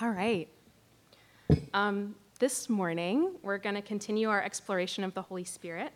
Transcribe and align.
All 0.00 0.10
right. 0.10 0.48
Um, 1.72 2.16
this 2.40 2.68
morning, 2.68 3.30
we're 3.42 3.58
going 3.58 3.76
to 3.76 3.82
continue 3.82 4.28
our 4.28 4.42
exploration 4.42 5.04
of 5.04 5.14
the 5.14 5.22
Holy 5.22 5.44
Spirit 5.44 5.92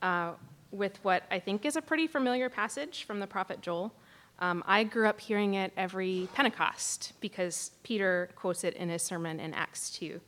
uh, 0.00 0.34
with 0.70 1.00
what 1.02 1.24
I 1.28 1.40
think 1.40 1.64
is 1.64 1.74
a 1.74 1.82
pretty 1.82 2.06
familiar 2.06 2.48
passage 2.48 3.02
from 3.02 3.18
the 3.18 3.26
prophet 3.26 3.60
Joel. 3.60 3.92
Um, 4.38 4.62
I 4.64 4.84
grew 4.84 5.08
up 5.08 5.18
hearing 5.18 5.54
it 5.54 5.72
every 5.76 6.28
Pentecost 6.34 7.14
because 7.20 7.72
Peter 7.82 8.30
quotes 8.36 8.62
it 8.62 8.74
in 8.74 8.88
his 8.88 9.02
sermon 9.02 9.40
in 9.40 9.54
Acts 9.54 9.90
2. 9.90 10.20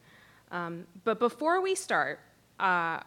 Um, 0.51 0.85
but 1.05 1.21
before 1.21 1.61
we 1.61 1.77
start, 1.77 2.19
uh, 2.59 2.99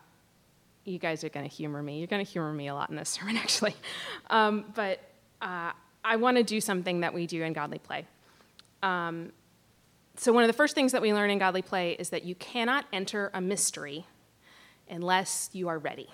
you 0.86 1.00
guys 1.00 1.26
are 1.26 1.30
going 1.30 1.48
to 1.50 1.54
humor 1.54 1.84
me. 1.84 1.98
You're 1.98 2.08
going 2.08 2.26
to 2.26 2.32
humor 2.32 2.54
me 2.54 2.70
a 2.70 2.74
lot 2.74 2.90
in 2.90 2.96
this 2.96 3.10
sermon, 3.20 3.36
actually. 3.36 3.76
Um, 4.30 4.74
but 4.74 5.02
uh, 5.42 5.74
I 6.06 6.16
want 6.16 6.38
to 6.38 6.44
do 6.44 6.62
something 6.62 7.02
that 7.02 7.14
we 7.14 7.28
do 7.28 7.44
in 7.44 7.52
Godly 7.52 7.80
Play. 7.80 8.06
Um, 8.82 9.34
so, 10.20 10.34
one 10.34 10.44
of 10.44 10.48
the 10.48 10.54
first 10.54 10.74
things 10.74 10.92
that 10.94 11.02
we 11.02 11.14
learn 11.14 11.30
in 11.30 11.38
Godly 11.38 11.62
Play 11.62 11.92
is 11.94 12.10
that 12.10 12.24
you 12.24 12.34
cannot 12.36 12.86
enter 12.92 13.30
a 13.36 13.40
mystery 13.40 14.06
unless 14.90 15.52
you 15.54 15.68
are 15.68 15.78
ready. 15.78 16.10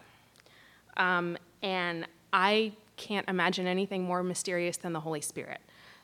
Um, 0.98 1.38
and 1.62 2.06
I 2.34 2.74
can't 2.98 3.28
imagine 3.30 3.66
anything 3.66 4.04
more 4.04 4.22
mysterious 4.22 4.76
than 4.76 4.92
the 4.92 5.00
Holy 5.00 5.22
Spirit. 5.22 5.62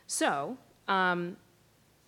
So, 0.08 0.58
um, 0.88 1.36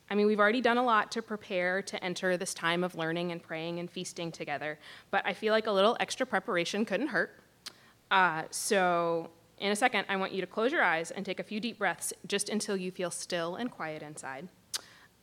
I 0.09 0.15
mean, 0.15 0.27
we've 0.27 0.39
already 0.39 0.61
done 0.61 0.77
a 0.77 0.83
lot 0.83 1.11
to 1.11 1.21
prepare 1.21 1.81
to 1.81 2.03
enter 2.03 2.37
this 2.37 2.53
time 2.53 2.83
of 2.83 2.95
learning 2.95 3.31
and 3.33 3.43
praying 3.43 3.79
and 3.79 3.91
feasting 3.91 4.31
together, 4.31 4.79
but 5.09 5.25
I 5.25 5.33
feel 5.33 5.53
like 5.53 5.67
a 5.67 5.71
little 5.71 5.97
extra 5.99 6.25
preparation 6.25 6.85
couldn't 6.85 7.07
hurt. 7.07 7.37
Uh, 8.09 8.43
so, 8.49 9.29
in 9.57 9.71
a 9.71 9.75
second, 9.75 10.05
I 10.09 10.15
want 10.15 10.31
you 10.31 10.41
to 10.41 10.47
close 10.47 10.71
your 10.71 10.83
eyes 10.83 11.11
and 11.11 11.25
take 11.25 11.39
a 11.39 11.43
few 11.43 11.59
deep 11.59 11.79
breaths 11.79 12.13
just 12.27 12.49
until 12.49 12.77
you 12.77 12.91
feel 12.91 13.11
still 13.11 13.55
and 13.55 13.69
quiet 13.69 14.01
inside. 14.01 14.47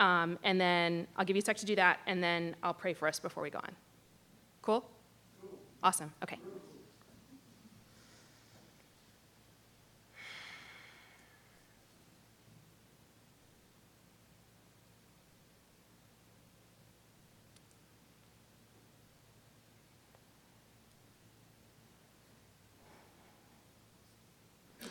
Um, 0.01 0.39
and 0.45 0.61
then 0.61 1.07
I'll 1.17 1.25
give 1.25 1.37
you 1.37 1.43
a 1.43 1.45
sec 1.45 1.57
to 1.59 1.67
do 1.67 1.75
that, 1.77 2.01
and 2.07 2.23
then 2.23 2.55
I'll 2.63 2.75
pray 2.75 2.95
for 2.95 3.09
us 3.09 3.19
before 3.19 3.43
we 3.43 3.51
go 3.51 3.59
on. 3.59 3.73
Cool? 4.63 4.89
Awesome. 5.83 6.13
Okay. 6.23 6.39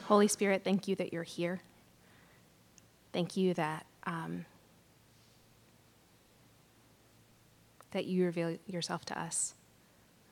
Holy 0.08 0.30
Spirit, 0.30 0.64
thank 0.64 0.88
you 0.88 0.96
that 0.96 1.12
you're 1.12 1.24
here. 1.24 1.60
Thank 3.12 3.36
you 3.36 3.54
that 3.56 3.86
um, 4.06 4.46
that 7.92 8.06
you 8.06 8.26
reveal 8.26 8.58
yourself 8.66 9.06
to 9.06 9.20
us. 9.20 9.56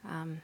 Um, 0.08 0.42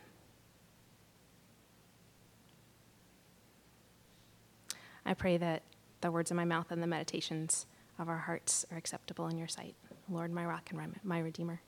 I 5.05 5.13
pray 5.13 5.37
that 5.37 5.63
the 6.01 6.11
words 6.11 6.31
of 6.31 6.37
my 6.37 6.45
mouth 6.45 6.71
and 6.71 6.81
the 6.81 6.87
meditations 6.87 7.65
of 7.99 8.09
our 8.09 8.17
hearts 8.17 8.65
are 8.71 8.77
acceptable 8.77 9.27
in 9.27 9.37
your 9.37 9.47
sight. 9.47 9.75
Lord, 10.09 10.31
my 10.31 10.45
rock 10.45 10.69
and 10.71 10.95
my 11.03 11.19
redeemer. 11.19 11.61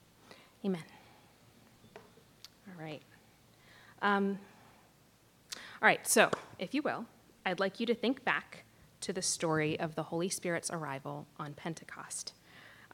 Amen. 0.66 0.84
All 2.68 2.84
right. 2.84 3.02
Um, 4.02 4.40
all 5.56 5.88
right, 5.88 6.08
so 6.08 6.30
if 6.60 6.74
you 6.74 6.82
will, 6.82 7.06
I'd 7.46 7.60
like 7.60 7.80
you 7.80 7.86
to 7.88 7.96
think 7.96 8.24
back 8.24 8.64
to 9.02 9.12
the 9.12 9.22
story 9.22 9.80
of 9.80 9.96
the 9.96 10.04
Holy 10.04 10.30
Spirit's 10.30 10.72
arrival 10.72 11.28
on 11.38 11.54
Pentecost. 11.54 12.34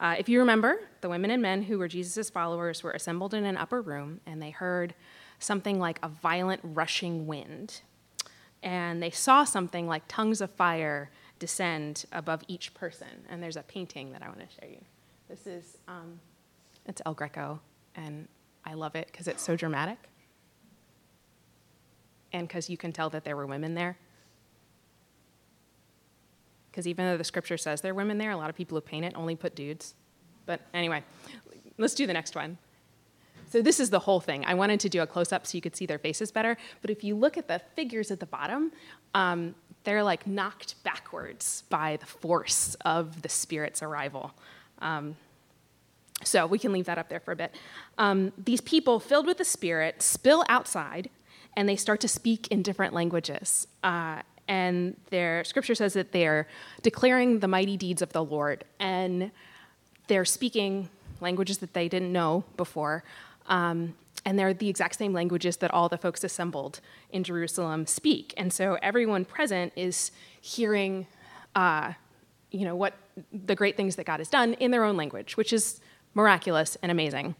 Uh, 0.00 0.16
if 0.18 0.30
you 0.30 0.38
remember, 0.38 0.80
the 1.02 1.10
women 1.10 1.30
and 1.30 1.42
men 1.42 1.62
who 1.62 1.78
were 1.78 1.86
Jesus' 1.86 2.30
followers 2.30 2.82
were 2.82 2.92
assembled 2.92 3.34
in 3.34 3.44
an 3.44 3.58
upper 3.58 3.82
room 3.82 4.20
and 4.24 4.40
they 4.40 4.50
heard 4.50 4.94
something 5.38 5.78
like 5.78 5.98
a 6.02 6.08
violent 6.08 6.60
rushing 6.64 7.26
wind. 7.26 7.82
And 8.62 9.02
they 9.02 9.10
saw 9.10 9.44
something 9.44 9.86
like 9.86 10.02
tongues 10.08 10.40
of 10.40 10.50
fire 10.50 11.10
descend 11.38 12.06
above 12.12 12.42
each 12.48 12.72
person. 12.72 13.08
And 13.28 13.42
there's 13.42 13.56
a 13.56 13.62
painting 13.62 14.12
that 14.12 14.22
I 14.22 14.28
want 14.28 14.40
to 14.40 14.46
show 14.46 14.68
you. 14.68 14.80
This 15.28 15.46
is, 15.46 15.76
um, 15.86 16.18
it's 16.86 17.00
El 17.04 17.14
Greco, 17.14 17.60
and 17.94 18.26
I 18.64 18.74
love 18.74 18.96
it 18.96 19.06
because 19.06 19.28
it's 19.28 19.42
so 19.42 19.54
dramatic. 19.54 19.98
And 22.32 22.48
because 22.48 22.68
you 22.68 22.76
can 22.76 22.92
tell 22.92 23.10
that 23.10 23.24
there 23.24 23.36
were 23.36 23.46
women 23.46 23.74
there 23.74 23.96
because 26.70 26.86
even 26.86 27.06
though 27.06 27.16
the 27.16 27.24
scripture 27.24 27.58
says 27.58 27.80
there 27.80 27.92
are 27.92 27.94
women 27.94 28.18
there, 28.18 28.30
a 28.30 28.36
lot 28.36 28.50
of 28.50 28.56
people 28.56 28.76
who 28.76 28.80
paint 28.80 29.04
it 29.04 29.12
only 29.16 29.34
put 29.34 29.54
dudes. 29.54 29.94
But 30.50 30.62
anyway, 30.74 31.04
let's 31.78 31.94
do 31.94 32.08
the 32.08 32.12
next 32.12 32.34
one. 32.34 32.58
So 33.50 33.62
this 33.62 33.78
is 33.78 33.88
the 33.88 34.00
whole 34.00 34.18
thing. 34.18 34.44
I 34.44 34.54
wanted 34.54 34.80
to 34.80 34.88
do 34.88 35.00
a 35.00 35.06
close 35.06 35.32
up 35.32 35.46
so 35.46 35.56
you 35.56 35.62
could 35.62 35.76
see 35.76 35.86
their 35.86 36.00
faces 36.00 36.32
better. 36.32 36.56
But 36.80 36.90
if 36.90 37.04
you 37.04 37.14
look 37.14 37.38
at 37.38 37.46
the 37.46 37.60
figures 37.76 38.10
at 38.10 38.18
the 38.18 38.26
bottom, 38.26 38.72
um, 39.14 39.54
they're 39.84 40.02
like 40.02 40.26
knocked 40.26 40.82
backwards 40.82 41.62
by 41.68 41.98
the 41.98 42.06
force 42.06 42.74
of 42.84 43.22
the 43.22 43.28
Spirit's 43.28 43.80
arrival. 43.80 44.32
Um, 44.80 45.14
so 46.24 46.48
we 46.48 46.58
can 46.58 46.72
leave 46.72 46.86
that 46.86 46.98
up 46.98 47.08
there 47.08 47.20
for 47.20 47.30
a 47.30 47.36
bit. 47.36 47.54
Um, 47.96 48.32
these 48.36 48.60
people 48.60 48.98
filled 48.98 49.28
with 49.28 49.38
the 49.38 49.44
Spirit 49.44 50.02
spill 50.02 50.44
outside 50.48 51.10
and 51.56 51.68
they 51.68 51.76
start 51.76 52.00
to 52.00 52.08
speak 52.08 52.48
in 52.48 52.62
different 52.62 52.92
languages. 52.92 53.68
Uh, 53.84 54.22
and 54.48 54.96
their 55.10 55.44
scripture 55.44 55.76
says 55.76 55.92
that 55.92 56.10
they're 56.10 56.48
declaring 56.82 57.38
the 57.38 57.46
mighty 57.46 57.76
deeds 57.76 58.02
of 58.02 58.12
the 58.12 58.24
Lord, 58.24 58.64
and 58.80 59.30
they're 60.10 60.24
speaking 60.24 60.88
languages 61.20 61.58
that 61.58 61.72
they 61.72 61.88
didn't 61.88 62.12
know 62.12 62.42
before. 62.56 63.04
Um, 63.46 63.94
and 64.24 64.36
they're 64.36 64.52
the 64.52 64.68
exact 64.68 64.96
same 64.96 65.12
languages 65.12 65.58
that 65.58 65.70
all 65.70 65.88
the 65.88 65.96
folks 65.96 66.24
assembled 66.24 66.80
in 67.10 67.22
Jerusalem 67.22 67.86
speak. 67.86 68.34
And 68.36 68.52
so 68.52 68.76
everyone 68.82 69.24
present 69.24 69.72
is 69.76 70.10
hearing, 70.40 71.06
uh, 71.54 71.92
you 72.50 72.64
know, 72.64 72.74
what 72.74 72.94
the 73.32 73.54
great 73.54 73.76
things 73.76 73.94
that 73.96 74.04
God 74.04 74.18
has 74.18 74.28
done 74.28 74.54
in 74.54 74.72
their 74.72 74.82
own 74.82 74.96
language, 74.96 75.36
which 75.36 75.52
is 75.52 75.80
miraculous 76.14 76.76
and 76.82 76.90
amazing. 76.90 77.36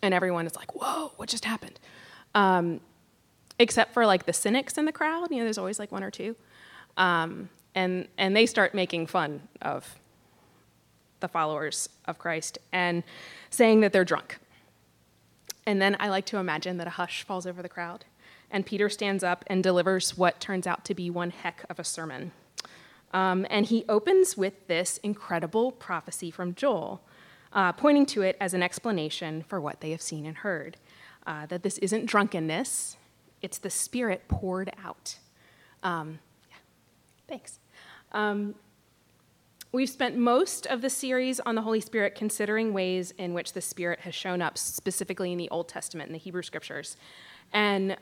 And 0.00 0.14
everyone 0.14 0.46
is 0.46 0.54
like, 0.54 0.72
"Whoa, 0.76 1.12
what 1.16 1.28
just 1.28 1.44
happened?" 1.44 1.80
Um, 2.36 2.80
except 3.58 3.92
for 3.92 4.06
like 4.06 4.26
the 4.26 4.32
cynics 4.32 4.78
in 4.78 4.84
the 4.84 4.92
crowd. 4.92 5.32
You 5.32 5.38
know, 5.38 5.44
there's 5.44 5.58
always 5.58 5.80
like 5.80 5.90
one 5.90 6.04
or 6.04 6.10
two, 6.12 6.36
um, 6.96 7.48
and 7.74 8.06
and 8.16 8.36
they 8.36 8.46
start 8.46 8.74
making 8.74 9.08
fun 9.08 9.48
of 9.60 9.98
the 11.20 11.28
followers 11.28 11.88
of 12.06 12.18
Christ 12.18 12.58
and 12.72 13.02
saying 13.50 13.80
that 13.80 13.92
they're 13.92 14.04
drunk. 14.04 14.38
And 15.66 15.82
then 15.82 15.96
I 16.00 16.08
like 16.08 16.24
to 16.26 16.38
imagine 16.38 16.78
that 16.78 16.86
a 16.86 16.90
hush 16.90 17.24
falls 17.24 17.46
over 17.46 17.60
the 17.60 17.68
crowd, 17.68 18.06
and 18.50 18.64
Peter 18.64 18.88
stands 18.88 19.22
up 19.22 19.44
and 19.48 19.62
delivers 19.62 20.16
what 20.16 20.40
turns 20.40 20.66
out 20.66 20.84
to 20.86 20.94
be 20.94 21.10
one 21.10 21.30
heck 21.30 21.64
of 21.68 21.78
a 21.78 21.84
sermon. 21.84 22.32
Um, 23.12 23.46
and 23.50 23.66
he 23.66 23.84
opens 23.88 24.36
with 24.36 24.66
this 24.66 24.98
incredible 24.98 25.72
prophecy 25.72 26.30
from 26.30 26.54
Joel, 26.54 27.02
uh, 27.52 27.72
pointing 27.72 28.06
to 28.06 28.22
it 28.22 28.36
as 28.40 28.54
an 28.54 28.62
explanation 28.62 29.42
for 29.42 29.60
what 29.60 29.80
they 29.80 29.90
have 29.90 30.02
seen 30.02 30.26
and 30.26 30.38
heard. 30.38 30.76
Uh, 31.26 31.44
that 31.46 31.62
this 31.62 31.76
isn't 31.78 32.06
drunkenness, 32.06 32.96
it's 33.42 33.58
the 33.58 33.70
Spirit 33.70 34.26
poured 34.28 34.72
out. 34.82 35.18
Um, 35.82 36.18
yeah, 36.48 36.56
thanks. 37.28 37.58
Um, 38.12 38.54
we've 39.72 39.88
spent 39.88 40.16
most 40.16 40.66
of 40.66 40.80
the 40.80 40.90
series 40.90 41.40
on 41.40 41.54
the 41.54 41.62
Holy 41.62 41.80
Spirit 41.80 42.14
considering 42.14 42.72
ways 42.72 43.12
in 43.12 43.34
which 43.34 43.52
the 43.52 43.60
Spirit 43.60 44.00
has 44.00 44.14
shown 44.14 44.42
up, 44.42 44.58
specifically 44.58 45.32
in 45.32 45.38
the 45.38 45.48
Old 45.50 45.68
Testament, 45.68 46.08
in 46.08 46.12
the 46.12 46.18
Hebrew 46.18 46.42
Scriptures. 46.42 46.96
And 47.52 47.96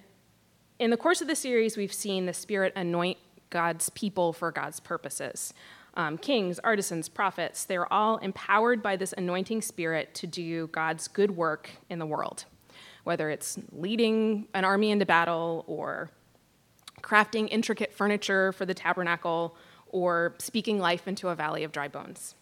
in 0.79 0.91
the 0.91 0.97
course 0.97 1.21
of 1.21 1.29
the 1.29 1.37
series, 1.37 1.77
we've 1.77 1.93
seen 1.93 2.27
the 2.27 2.35
Spirit 2.35 2.73
anoint 2.77 3.19
God's 3.51 3.91
people 3.91 4.33
for 4.33 4.51
God's 4.51 4.81
purposes. 4.81 5.55
Um, 5.95 6.19
kings, 6.19 6.59
artisans, 6.59 7.09
prophets, 7.09 7.65
they're 7.65 7.91
all 7.93 8.19
empowered 8.19 8.83
by 8.83 8.97
this 8.97 9.15
anointing 9.17 9.63
spirit 9.63 10.15
to 10.17 10.27
do 10.27 10.67
God's 10.67 11.09
good 11.09 11.31
work 11.31 11.71
in 11.89 11.99
the 11.99 12.07
world 12.07 12.45
whether 13.07 13.31
it's 13.31 13.57
leading 13.71 14.49
an 14.53 14.65
army 14.65 14.91
into 14.91 15.07
battle 15.07 15.65
or 15.69 16.11
crafting 17.03 17.47
intricate 17.53 17.93
furniture 17.93 18.51
for 18.51 18.67
the 18.67 18.75
tabernacle 18.75 19.55
or 19.97 20.35
speaking 20.39 20.79
life 20.79 21.09
into 21.09 21.29
a 21.29 21.35
valley 21.35 21.65
of 21.65 21.73
dry 21.73 21.89
bones. 21.89 22.35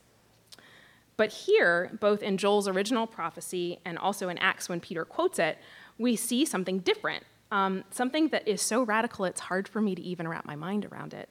But 1.17 1.31
here, 1.31 1.97
both 2.01 2.21
in 2.21 2.37
Joel's 2.37 2.67
original 2.67 3.07
prophecy 3.07 3.79
and 3.85 3.97
also 3.97 4.29
in 4.29 4.37
Acts 4.39 4.69
when 4.69 4.81
Peter 4.81 5.05
quotes 5.05 5.39
it, 5.39 5.57
we 5.97 6.17
see 6.17 6.45
something 6.45 6.81
different, 6.81 7.23
um, 7.53 7.85
something 7.93 8.27
that 8.31 8.49
is 8.49 8.61
so 8.61 8.83
radical 8.83 9.25
it's 9.25 9.43
hard 9.43 9.69
for 9.69 9.81
me 9.81 9.95
to 9.95 10.03
even 10.03 10.27
wrap 10.27 10.45
my 10.45 10.57
mind 10.57 10.85
around 10.87 11.15
it. 11.15 11.29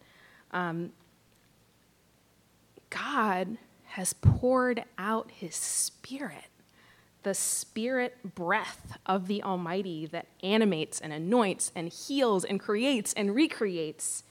Um, 0.51 0.93
God 2.89 3.57
has 3.87 4.13
poured 4.13 4.85
out 4.97 5.29
his 5.29 5.55
spirit 5.55 6.45
the 7.23 7.33
spirit 7.33 8.35
breath 8.35 8.97
of 9.05 9.27
the 9.27 9.41
Almighty 9.43 10.05
that 10.07 10.27
animates 10.43 10.99
and 10.99 11.11
anoints 11.11 11.71
and 11.75 11.87
heals 11.89 12.43
and 12.43 12.59
creates 12.59 13.13
and 13.13 13.33
recreates, 13.33 14.23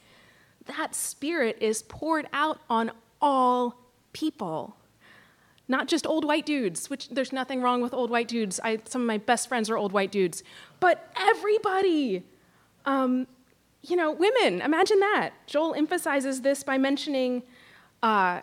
that 0.66 0.94
spirit 0.94 1.58
is 1.60 1.82
poured 1.82 2.26
out 2.32 2.60
on 2.68 2.90
all 3.20 3.76
people. 4.12 4.76
Not 5.68 5.88
just 5.88 6.06
old 6.06 6.24
white 6.24 6.44
dudes, 6.44 6.90
which 6.90 7.08
there's 7.08 7.32
nothing 7.32 7.62
wrong 7.62 7.80
with 7.80 7.94
old 7.94 8.10
white 8.10 8.28
dudes. 8.28 8.60
I, 8.62 8.80
some 8.84 9.02
of 9.02 9.06
my 9.06 9.18
best 9.18 9.48
friends 9.48 9.70
are 9.70 9.76
old 9.76 9.92
white 9.92 10.12
dudes, 10.12 10.42
but 10.80 11.10
everybody. 11.16 12.24
Um, 12.84 13.26
you 13.82 13.96
know, 13.96 14.12
women, 14.12 14.60
imagine 14.60 15.00
that. 15.00 15.30
Joel 15.46 15.74
emphasizes 15.74 16.42
this 16.42 16.62
by 16.62 16.78
mentioning 16.78 17.42
uh, 18.02 18.40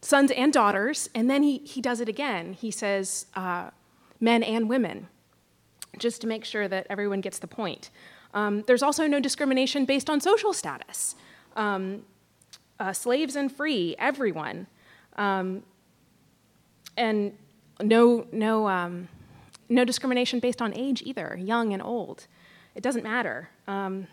sons 0.00 0.30
and 0.32 0.52
daughters, 0.52 1.08
and 1.14 1.30
then 1.30 1.42
he, 1.42 1.58
he 1.58 1.80
does 1.80 2.00
it 2.00 2.08
again. 2.08 2.52
He 2.54 2.70
says 2.70 3.26
uh, 3.34 3.70
men 4.20 4.42
and 4.42 4.68
women, 4.68 5.08
just 5.98 6.20
to 6.22 6.26
make 6.26 6.44
sure 6.44 6.66
that 6.66 6.86
everyone 6.90 7.20
gets 7.20 7.38
the 7.38 7.46
point. 7.46 7.90
Um, 8.32 8.64
there's 8.66 8.82
also 8.82 9.06
no 9.06 9.20
discrimination 9.20 9.84
based 9.84 10.10
on 10.10 10.20
social 10.20 10.52
status. 10.52 11.14
Um, 11.54 12.04
uh, 12.78 12.92
slaves 12.92 13.36
and 13.36 13.50
free, 13.50 13.94
everyone. 13.98 14.66
Um, 15.16 15.62
and 16.96 17.36
no, 17.80 18.26
no, 18.32 18.68
um, 18.68 19.08
no 19.68 19.84
discrimination 19.84 20.40
based 20.40 20.60
on 20.60 20.74
age 20.74 21.02
either, 21.04 21.38
young 21.40 21.72
and 21.72 21.82
old. 21.82 22.26
It 22.74 22.82
doesn't 22.82 23.04
matter. 23.04 23.50
Um, 23.68 24.06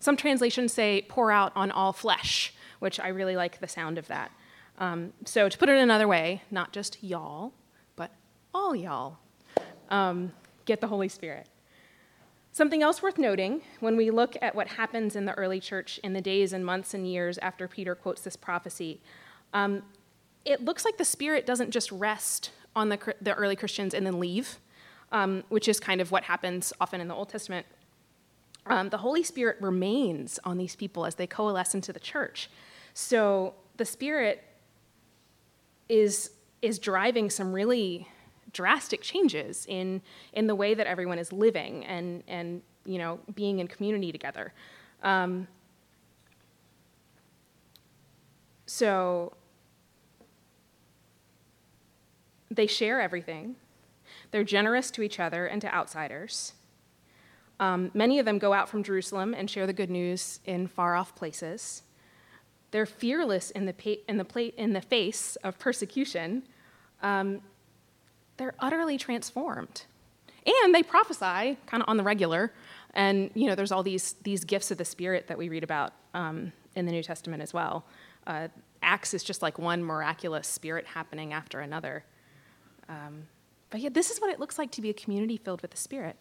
some 0.00 0.16
translations 0.16 0.72
say 0.72 1.06
pour 1.08 1.30
out 1.30 1.52
on 1.54 1.70
all 1.70 1.92
flesh, 1.92 2.54
which 2.78 3.00
I 3.00 3.08
really 3.08 3.36
like 3.36 3.60
the 3.60 3.68
sound 3.68 3.98
of 3.98 4.08
that. 4.08 4.30
Um, 4.78 5.12
so, 5.24 5.48
to 5.48 5.58
put 5.58 5.68
it 5.68 5.78
another 5.78 6.08
way, 6.08 6.42
not 6.50 6.72
just 6.72 7.02
y'all, 7.02 7.52
but 7.94 8.10
all 8.54 8.74
y'all 8.74 9.18
um, 9.90 10.32
get 10.64 10.80
the 10.80 10.88
Holy 10.88 11.08
Spirit. 11.08 11.46
Something 12.54 12.82
else 12.82 13.02
worth 13.02 13.16
noting 13.16 13.62
when 13.80 13.96
we 13.96 14.10
look 14.10 14.36
at 14.42 14.54
what 14.54 14.68
happens 14.68 15.16
in 15.16 15.24
the 15.24 15.32
early 15.34 15.58
church 15.58 15.98
in 16.04 16.12
the 16.12 16.20
days 16.20 16.52
and 16.52 16.64
months 16.66 16.92
and 16.92 17.10
years 17.10 17.38
after 17.38 17.66
Peter 17.66 17.94
quotes 17.94 18.20
this 18.20 18.36
prophecy, 18.36 19.00
um, 19.54 19.82
it 20.44 20.62
looks 20.62 20.84
like 20.84 20.98
the 20.98 21.04
Spirit 21.04 21.46
doesn't 21.46 21.70
just 21.70 21.90
rest 21.90 22.50
on 22.76 22.90
the, 22.90 23.14
the 23.22 23.32
early 23.34 23.56
Christians 23.56 23.94
and 23.94 24.04
then 24.04 24.20
leave, 24.20 24.58
um, 25.12 25.44
which 25.48 25.66
is 25.66 25.80
kind 25.80 26.02
of 26.02 26.10
what 26.10 26.24
happens 26.24 26.74
often 26.78 27.00
in 27.00 27.08
the 27.08 27.14
Old 27.14 27.30
Testament. 27.30 27.64
Um, 28.66 28.90
the 28.90 28.98
Holy 28.98 29.22
Spirit 29.22 29.56
remains 29.60 30.38
on 30.44 30.58
these 30.58 30.76
people 30.76 31.06
as 31.06 31.14
they 31.14 31.26
coalesce 31.26 31.74
into 31.74 31.90
the 31.90 32.00
church. 32.00 32.50
So 32.92 33.54
the 33.78 33.86
Spirit 33.86 34.44
is, 35.88 36.32
is 36.60 36.78
driving 36.78 37.30
some 37.30 37.52
really 37.54 38.08
drastic 38.52 39.00
changes 39.00 39.66
in, 39.68 40.02
in 40.32 40.46
the 40.46 40.54
way 40.54 40.74
that 40.74 40.86
everyone 40.86 41.18
is 41.18 41.32
living 41.32 41.84
and, 41.86 42.22
and 42.28 42.62
you 42.84 42.98
know, 42.98 43.18
being 43.34 43.58
in 43.58 43.68
community 43.68 44.12
together. 44.12 44.52
Um, 45.02 45.46
so 48.66 49.32
they 52.50 52.66
share 52.66 53.00
everything. 53.00 53.56
They're 54.30 54.44
generous 54.44 54.90
to 54.92 55.02
each 55.02 55.20
other 55.20 55.46
and 55.46 55.60
to 55.62 55.74
outsiders. 55.74 56.54
Um, 57.60 57.90
many 57.94 58.18
of 58.18 58.24
them 58.24 58.38
go 58.38 58.52
out 58.52 58.68
from 58.68 58.82
Jerusalem 58.82 59.34
and 59.34 59.48
share 59.48 59.66
the 59.66 59.72
good 59.72 59.90
news 59.90 60.40
in 60.44 60.66
far 60.66 60.96
off 60.96 61.14
places. 61.14 61.82
They're 62.70 62.86
fearless 62.86 63.50
in 63.50 63.66
the, 63.66 63.72
pa- 63.72 64.02
in 64.08 64.16
the, 64.16 64.24
pla- 64.24 64.56
in 64.56 64.72
the 64.72 64.80
face 64.80 65.36
of 65.44 65.58
persecution. 65.58 66.42
Um, 67.02 67.42
they're 68.42 68.54
utterly 68.58 68.98
transformed. 68.98 69.84
And 70.44 70.74
they 70.74 70.82
prophesy 70.82 71.56
kind 71.66 71.80
of 71.80 71.88
on 71.88 71.96
the 71.96 72.02
regular. 72.02 72.52
And, 72.92 73.30
you 73.34 73.46
know, 73.46 73.54
there's 73.54 73.70
all 73.70 73.84
these, 73.84 74.16
these 74.24 74.44
gifts 74.44 74.72
of 74.72 74.78
the 74.78 74.84
Spirit 74.84 75.28
that 75.28 75.38
we 75.38 75.48
read 75.48 75.62
about 75.62 75.92
um, 76.12 76.52
in 76.74 76.84
the 76.84 76.90
New 76.90 77.04
Testament 77.04 77.40
as 77.40 77.54
well. 77.54 77.84
Uh, 78.26 78.48
Acts 78.82 79.14
is 79.14 79.22
just 79.22 79.42
like 79.42 79.60
one 79.60 79.84
miraculous 79.84 80.48
spirit 80.48 80.86
happening 80.86 81.32
after 81.32 81.60
another. 81.60 82.02
Um, 82.88 83.28
but 83.70 83.80
yeah, 83.80 83.90
this 83.90 84.10
is 84.10 84.20
what 84.20 84.28
it 84.28 84.40
looks 84.40 84.58
like 84.58 84.72
to 84.72 84.82
be 84.82 84.90
a 84.90 84.94
community 84.94 85.36
filled 85.36 85.62
with 85.62 85.70
the 85.70 85.76
Spirit. 85.76 86.16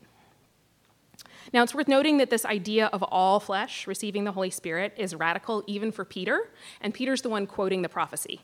Now, 1.51 1.63
it's 1.63 1.73
worth 1.73 1.87
noting 1.87 2.17
that 2.17 2.29
this 2.29 2.45
idea 2.45 2.85
of 2.87 3.01
all 3.01 3.39
flesh 3.39 3.87
receiving 3.87 4.25
the 4.25 4.31
Holy 4.31 4.51
Spirit 4.51 4.93
is 4.95 5.15
radical 5.15 5.63
even 5.65 5.91
for 5.91 6.05
Peter, 6.05 6.51
and 6.81 6.93
Peter's 6.93 7.23
the 7.23 7.29
one 7.29 7.47
quoting 7.47 7.81
the 7.81 7.89
prophecy. 7.89 8.41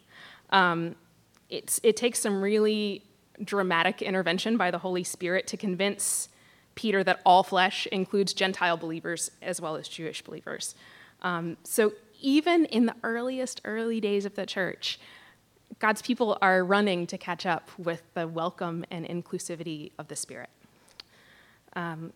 Um, 0.49 0.95
it 1.49 1.95
takes 1.95 2.19
some 2.19 2.41
really 2.41 3.03
dramatic 3.43 4.01
intervention 4.01 4.57
by 4.57 4.71
the 4.71 4.79
Holy 4.79 5.03
Spirit 5.03 5.47
to 5.47 5.57
convince 5.57 6.29
Peter 6.75 7.03
that 7.03 7.19
all 7.25 7.43
flesh 7.43 7.87
includes 7.87 8.33
Gentile 8.33 8.77
believers 8.77 9.31
as 9.41 9.59
well 9.59 9.75
as 9.75 9.87
Jewish 9.87 10.21
believers. 10.21 10.75
Um, 11.21 11.57
so, 11.63 11.93
even 12.19 12.65
in 12.65 12.87
the 12.87 12.95
earliest, 13.03 13.61
early 13.63 14.01
days 14.01 14.25
of 14.25 14.35
the 14.35 14.45
church, 14.45 14.99
God's 15.79 16.01
people 16.01 16.37
are 16.41 16.63
running 16.63 17.05
to 17.07 17.17
catch 17.17 17.45
up 17.45 17.69
with 17.77 18.01
the 18.15 18.27
welcome 18.27 18.85
and 18.89 19.05
inclusivity 19.07 19.91
of 19.99 20.07
the 20.07 20.15
Spirit. 20.15 20.49
Um, 21.73 22.13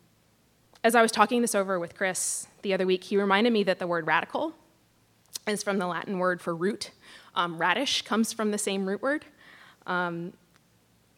as 0.83 0.95
I 0.95 1.01
was 1.03 1.11
talking 1.11 1.41
this 1.41 1.53
over 1.53 1.79
with 1.79 1.95
Chris 1.95 2.47
the 2.63 2.73
other 2.73 2.87
week, 2.87 3.03
he 3.03 3.17
reminded 3.17 3.53
me 3.53 3.63
that 3.63 3.77
the 3.77 3.85
word 3.85 4.07
radical 4.07 4.53
is 5.47 5.61
from 5.61 5.77
the 5.77 5.85
Latin 5.85 6.17
word 6.17 6.41
for 6.41 6.55
root. 6.55 6.91
Um, 7.35 7.57
radish 7.57 8.01
comes 8.01 8.33
from 8.33 8.51
the 8.51 8.57
same 8.57 8.85
root 8.85 9.01
word, 9.01 9.25
um, 9.85 10.33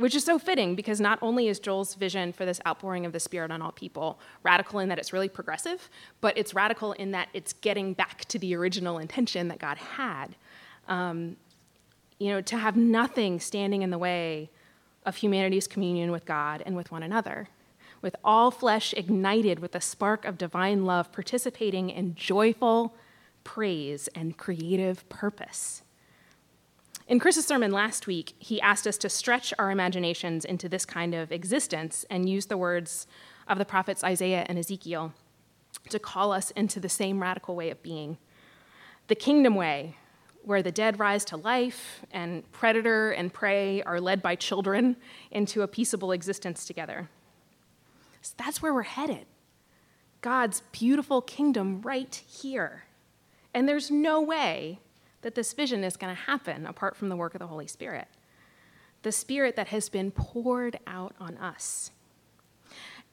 which 0.04 0.16
is 0.16 0.26
so 0.26 0.38
fitting 0.38 0.76
because 0.76 1.00
not 1.00 1.18
only 1.22 1.48
is 1.48 1.60
Joel's 1.60 1.96
vision 1.96 2.34
for 2.34 2.44
this 2.44 2.60
outpouring 2.68 3.06
of 3.06 3.14
the 3.14 3.22
Spirit 3.22 3.52
on 3.52 3.62
all 3.62 3.72
people 3.72 4.20
radical 4.44 4.80
in 4.80 4.90
that 4.90 5.00
it's 5.00 5.14
really 5.14 5.30
progressive, 5.30 5.90
but 6.20 6.38
it's 6.38 6.54
radical 6.54 6.92
in 6.92 7.12
that 7.12 7.30
it's 7.34 7.54
getting 7.54 7.94
back 7.94 8.26
to 8.26 8.38
the 8.38 8.54
original 8.54 8.98
intention 8.98 9.48
that 9.48 9.60
God 9.60 9.78
had. 9.78 10.36
Um, 10.90 11.38
you 12.20 12.32
know, 12.32 12.42
to 12.42 12.58
have 12.58 12.76
nothing 12.76 13.40
standing 13.40 13.82
in 13.82 13.92
the 13.92 13.98
way 13.98 14.50
of 15.06 15.16
humanity's 15.16 15.70
communion 15.70 16.12
with 16.12 16.26
God 16.26 16.62
and 16.66 16.76
with 16.76 16.92
one 16.92 17.02
another 17.02 17.48
with 18.02 18.18
all 18.26 18.52
flesh 18.52 18.94
ignited 18.98 19.60
with 19.60 19.74
a 19.74 19.80
spark 19.80 20.26
of 20.26 20.38
divine 20.38 20.84
love, 20.84 21.14
participating 21.14 21.90
in 21.90 22.14
joyful 22.14 22.94
praise 23.46 24.10
and 24.10 24.38
creative 24.38 25.08
purpose. 25.08 25.82
In 27.14 27.20
Chris's 27.20 27.46
sermon 27.46 27.72
last 27.72 28.08
week, 28.08 28.34
he 28.40 28.60
asked 28.60 28.88
us 28.88 28.98
to 28.98 29.08
stretch 29.08 29.54
our 29.60 29.70
imaginations 29.70 30.46
into 30.46 30.68
this 30.68 30.84
kind 30.84 31.14
of 31.14 31.32
existence 31.32 32.08
and 32.10 32.28
use 32.28 32.48
the 32.48 32.58
words 32.58 33.06
of 33.48 33.60
the 33.60 33.66
prophets 33.66 34.04
Isaiah 34.04 34.48
and 34.50 34.58
Ezekiel 34.58 35.14
to 35.90 36.00
call 36.00 36.32
us 36.32 36.50
into 36.50 36.80
the 36.80 36.90
same 36.90 37.22
radical 37.22 37.56
way 37.56 37.70
of 37.70 37.84
being. 37.84 38.18
The 39.10 39.14
kingdom 39.14 39.54
way, 39.54 39.96
where 40.42 40.64
the 40.64 40.72
dead 40.72 40.98
rise 40.98 41.24
to 41.26 41.38
life 41.38 42.04
and 42.12 42.52
predator 42.52 43.12
and 43.12 43.32
prey 43.32 43.84
are 43.84 44.02
led 44.02 44.24
by 44.24 44.34
children 44.34 44.96
into 45.30 45.62
a 45.62 45.68
peaceable 45.68 46.14
existence 46.14 46.66
together. 46.66 47.10
So 48.24 48.34
that's 48.40 48.60
where 48.60 48.74
we're 48.74 48.82
headed. 48.82 49.28
God's 50.22 50.64
beautiful 50.72 51.22
kingdom 51.22 51.84
right 51.84 52.24
here. 52.28 52.86
And 53.54 53.70
there's 53.70 53.92
no 53.92 54.20
way 54.20 54.80
that 55.24 55.36
this 55.36 55.54
vision 55.54 55.84
is 55.84 55.98
going 55.98 56.16
to 56.16 56.22
happen 56.22 56.66
apart 56.66 56.96
from 56.96 57.10
the 57.10 57.16
work 57.16 57.34
of 57.36 57.40
the 57.40 57.48
Holy 57.48 57.68
Spirit. 57.68 58.08
The 59.02 59.12
Spirit 59.12 59.56
that 59.56 59.68
has 59.68 59.90
been 59.90 60.12
poured 60.12 60.80
out 60.88 61.16
on 61.20 61.38
us. 61.38 61.92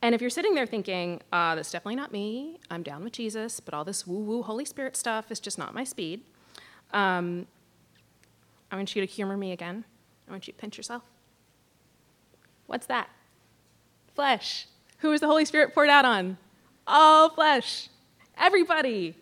And 0.03 0.15
if 0.15 0.21
you're 0.21 0.31
sitting 0.31 0.55
there 0.55 0.67
thinking, 0.67 1.21
uh, 1.33 1.55
that's 1.55 1.71
definitely 1.71 1.97
not 1.97 2.13
me, 2.13 2.59
I'm 2.71 2.83
down 2.83 3.05
with 3.05 3.13
Jesus, 3.13 3.61
but 3.61 3.75
all 3.75 3.85
this 3.85 4.07
woo 4.07 4.23
woo 4.23 4.43
Holy 4.43 4.65
Spirit 4.65 4.97
stuff 4.97 5.31
is 5.31 5.41
just 5.41 5.59
not 5.59 5.75
my 5.75 5.85
speed, 5.85 6.23
um, 6.93 7.47
I 8.71 8.77
want 8.77 8.95
you 8.95 9.05
to 9.05 9.13
humor 9.13 9.37
me 9.37 9.53
again. 9.53 9.85
I 10.29 10.31
want 10.31 10.47
you 10.47 10.53
to 10.53 10.59
pinch 10.59 10.77
yourself. 10.77 11.03
What's 12.67 12.87
that? 12.87 13.09
Flesh. 14.15 14.67
Who 14.99 15.13
is 15.13 15.21
the 15.21 15.27
Holy 15.27 15.45
Spirit 15.45 15.75
poured 15.75 15.89
out 15.89 16.05
on? 16.05 16.39
All 16.87 17.31
flesh. 17.31 17.89
Everybody. 18.39 19.17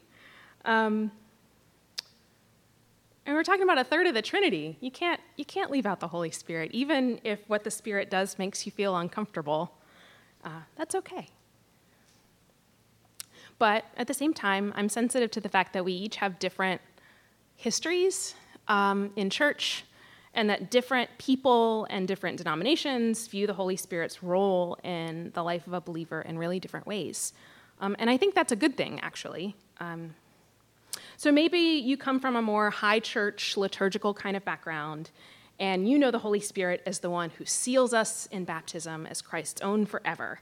Um, 0.65 1.11
and 3.29 3.37
we're 3.37 3.45
talking 3.45 3.63
about 3.63 3.77
a 3.77 3.85
third 3.85 4.07
of 4.07 4.15
the 4.15 4.23
Trinity. 4.23 4.79
You 4.81 4.91
can't, 4.91 5.21
you 5.37 5.45
can't 5.45 5.71
leave 5.71 5.85
out 5.85 6.01
the 6.01 6.09
Holy 6.09 6.31
Spirit, 6.31 6.71
even 6.73 7.21
if 7.25 7.41
what 7.47 7.63
the 7.63 7.71
Spirit 7.71 8.09
does 8.09 8.39
makes 8.39 8.65
you 8.65 8.73
feel 8.73 8.97
uncomfortable. 8.97 9.75
Uh, 10.43 10.63
that's 10.77 10.95
okay. 10.95 11.29
But 13.59 13.85
at 13.99 14.07
the 14.07 14.15
same 14.15 14.33
time, 14.33 14.73
I'm 14.77 14.89
sensitive 14.89 15.31
to 15.33 15.43
the 15.43 15.49
fact 15.51 15.75
that 15.75 15.85
we 15.85 15.93
each 15.93 16.17
have 16.17 16.39
different 16.39 16.81
histories 17.55 18.35
um, 18.67 19.11
in 19.15 19.29
church, 19.29 19.85
and 20.33 20.49
that 20.49 20.71
different 20.71 21.11
people 21.19 21.87
and 21.91 22.09
different 22.09 22.39
denominations 22.39 23.27
view 23.27 23.47
the 23.47 23.53
Holy 23.53 23.77
Spirit's 23.77 24.23
role 24.23 24.79
in 24.83 25.33
the 25.35 25.43
life 25.43 25.67
of 25.67 25.75
a 25.75 25.83
believer 25.83 26.23
in 26.23 26.39
really 26.39 26.61
different 26.61 26.87
ways. 26.87 27.35
Um, 27.79 27.95
and 27.99 28.09
I 28.09 28.17
think 28.17 28.35
that's 28.35 28.53
a 28.53 28.57
good 28.57 28.79
thing, 28.79 29.01
actually. 29.01 29.55
Um, 29.81 30.15
so 31.19 31.33
maybe 31.33 31.59
you 31.59 31.97
come 31.97 32.21
from 32.21 32.37
a 32.37 32.43
more 32.43 32.71
high 32.71 33.01
church 33.01 33.57
liturgical 33.57 34.15
kind 34.15 34.37
of 34.37 34.45
background, 34.45 35.11
and 35.59 35.89
you 35.89 35.99
know 35.99 36.13
the 36.13 36.21
Holy 36.21 36.39
Spirit 36.39 36.81
as 36.87 37.01
the 37.01 37.11
one 37.11 37.31
who 37.31 37.45
seals 37.45 37.93
us 37.93 38.27
in 38.27 38.45
baptism 38.45 39.05
as 39.05 39.21
Christ's 39.21 39.61
own 39.61 39.85
forever, 39.85 40.39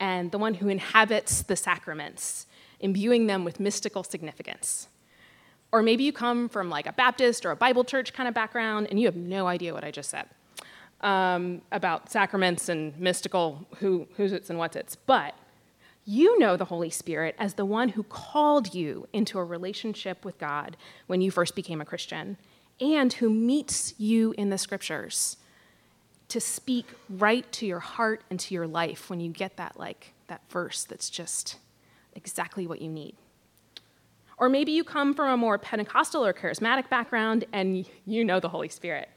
and 0.00 0.32
the 0.32 0.38
one 0.38 0.54
who 0.54 0.66
inhabits 0.66 1.42
the 1.42 1.54
sacraments, 1.54 2.46
imbuing 2.80 3.28
them 3.28 3.44
with 3.44 3.60
mystical 3.60 4.02
significance. 4.02 4.88
Or 5.70 5.80
maybe 5.80 6.02
you 6.02 6.12
come 6.12 6.48
from 6.48 6.68
like 6.70 6.88
a 6.88 6.92
Baptist 6.92 7.46
or 7.46 7.52
a 7.52 7.56
Bible 7.56 7.84
church 7.84 8.12
kind 8.12 8.28
of 8.28 8.34
background 8.34 8.88
and 8.90 8.98
you 8.98 9.06
have 9.06 9.14
no 9.14 9.46
idea 9.46 9.72
what 9.72 9.84
I 9.84 9.92
just 9.92 10.10
said 10.10 10.26
um, 11.02 11.62
about 11.70 12.10
sacraments 12.10 12.68
and 12.68 12.98
mystical 12.98 13.64
who, 13.78 14.08
who's 14.16 14.32
it's 14.32 14.50
and 14.50 14.58
what's 14.58 14.74
it's. 14.74 14.96
But 14.96 15.34
you 16.06 16.38
know 16.38 16.56
the 16.56 16.64
Holy 16.64 16.88
Spirit 16.88 17.34
as 17.38 17.54
the 17.54 17.64
one 17.64 17.90
who 17.90 18.04
called 18.04 18.72
you 18.72 19.08
into 19.12 19.38
a 19.38 19.44
relationship 19.44 20.24
with 20.24 20.38
God 20.38 20.76
when 21.08 21.20
you 21.20 21.32
first 21.32 21.56
became 21.56 21.80
a 21.80 21.84
Christian 21.84 22.38
and 22.80 23.12
who 23.12 23.28
meets 23.28 23.92
you 23.98 24.32
in 24.38 24.50
the 24.50 24.56
scriptures 24.56 25.36
to 26.28 26.40
speak 26.40 26.86
right 27.10 27.50
to 27.52 27.66
your 27.66 27.80
heart 27.80 28.22
and 28.30 28.38
to 28.40 28.54
your 28.54 28.66
life 28.66 29.10
when 29.10 29.20
you 29.20 29.30
get 29.30 29.56
that 29.56 29.78
like 29.78 30.12
that 30.28 30.40
verse 30.48 30.84
that's 30.84 31.10
just 31.10 31.58
exactly 32.14 32.66
what 32.66 32.80
you 32.80 32.88
need. 32.88 33.16
Or 34.38 34.48
maybe 34.48 34.72
you 34.72 34.84
come 34.84 35.14
from 35.14 35.30
a 35.30 35.36
more 35.36 35.58
Pentecostal 35.58 36.24
or 36.24 36.32
charismatic 36.32 36.88
background 36.88 37.44
and 37.52 37.86
you 38.04 38.24
know 38.24 38.38
the 38.38 38.48
Holy 38.48 38.68
Spirit. 38.68 39.08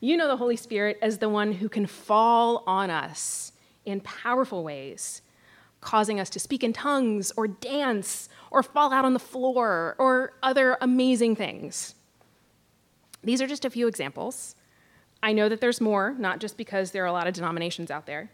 You 0.00 0.16
know 0.16 0.28
the 0.28 0.36
Holy 0.36 0.56
Spirit 0.56 0.98
as 1.02 1.18
the 1.18 1.28
one 1.28 1.52
who 1.52 1.68
can 1.68 1.86
fall 1.86 2.62
on 2.66 2.90
us 2.90 3.52
in 3.84 4.00
powerful 4.00 4.62
ways, 4.62 5.22
causing 5.86 6.18
us 6.18 6.28
to 6.28 6.40
speak 6.40 6.64
in 6.64 6.72
tongues 6.72 7.32
or 7.36 7.46
dance 7.46 8.28
or 8.50 8.60
fall 8.60 8.92
out 8.92 9.04
on 9.04 9.12
the 9.12 9.20
floor 9.20 9.94
or 9.98 10.32
other 10.42 10.76
amazing 10.80 11.36
things. 11.36 11.94
These 13.22 13.40
are 13.40 13.46
just 13.46 13.64
a 13.64 13.70
few 13.70 13.86
examples. 13.86 14.56
I 15.22 15.32
know 15.32 15.48
that 15.48 15.60
there's 15.60 15.80
more, 15.80 16.16
not 16.18 16.40
just 16.40 16.56
because 16.56 16.90
there 16.90 17.04
are 17.04 17.06
a 17.06 17.12
lot 17.12 17.28
of 17.28 17.34
denominations 17.34 17.92
out 17.92 18.04
there, 18.04 18.30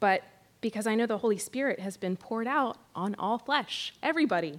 but 0.00 0.22
because 0.62 0.86
I 0.86 0.94
know 0.94 1.04
the 1.04 1.18
Holy 1.18 1.36
Spirit 1.36 1.80
has 1.80 1.98
been 1.98 2.16
poured 2.16 2.46
out 2.46 2.78
on 2.94 3.14
all 3.18 3.36
flesh, 3.36 3.92
everybody, 4.02 4.58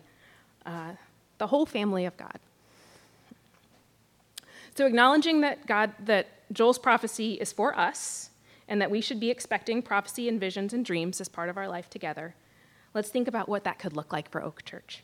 uh, 0.63 0.91
the 1.39 1.47
whole 1.47 1.65
family 1.65 2.05
of 2.05 2.15
God. 2.17 2.39
So 4.75 4.85
acknowledging 4.85 5.41
that 5.41 5.65
God, 5.65 5.93
that 6.05 6.27
Joel's 6.53 6.77
prophecy 6.77 7.33
is 7.33 7.51
for 7.51 7.77
us, 7.77 8.30
and 8.67 8.81
that 8.81 8.91
we 8.91 9.01
should 9.01 9.19
be 9.19 9.29
expecting 9.29 9.81
prophecy 9.81 10.27
and 10.27 10.39
visions 10.39 10.73
and 10.73 10.85
dreams 10.85 11.19
as 11.19 11.27
part 11.27 11.49
of 11.49 11.57
our 11.57 11.67
life 11.67 11.89
together, 11.89 12.35
let's 12.93 13.09
think 13.09 13.27
about 13.27 13.49
what 13.49 13.63
that 13.63 13.79
could 13.79 13.95
look 13.95 14.13
like 14.13 14.29
for 14.29 14.41
Oak 14.41 14.63
Church. 14.63 15.03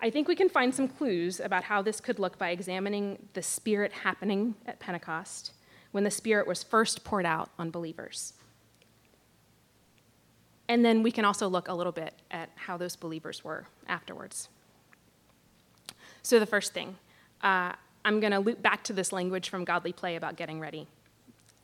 I 0.00 0.10
think 0.10 0.26
we 0.26 0.34
can 0.34 0.48
find 0.48 0.74
some 0.74 0.88
clues 0.88 1.38
about 1.38 1.64
how 1.64 1.80
this 1.80 2.00
could 2.00 2.18
look 2.18 2.36
by 2.36 2.50
examining 2.50 3.28
the 3.34 3.42
Spirit 3.42 3.92
happening 3.92 4.56
at 4.66 4.80
Pentecost 4.80 5.52
when 5.92 6.02
the 6.02 6.10
Spirit 6.10 6.46
was 6.46 6.62
first 6.64 7.04
poured 7.04 7.24
out 7.24 7.50
on 7.56 7.70
believers. 7.70 8.32
And 10.68 10.84
then 10.84 11.02
we 11.02 11.12
can 11.12 11.24
also 11.24 11.48
look 11.48 11.68
a 11.68 11.74
little 11.74 11.92
bit 11.92 12.14
at 12.30 12.50
how 12.56 12.76
those 12.76 12.96
believers 12.96 13.44
were 13.44 13.66
afterwards. 13.86 14.48
So, 16.22 16.40
the 16.40 16.46
first 16.46 16.72
thing, 16.72 16.96
uh, 17.42 17.72
I'm 18.04 18.20
going 18.20 18.32
to 18.32 18.38
loop 18.38 18.62
back 18.62 18.82
to 18.84 18.92
this 18.92 19.12
language 19.12 19.48
from 19.48 19.64
Godly 19.64 19.92
Play 19.92 20.16
about 20.16 20.36
getting 20.36 20.58
ready. 20.58 20.88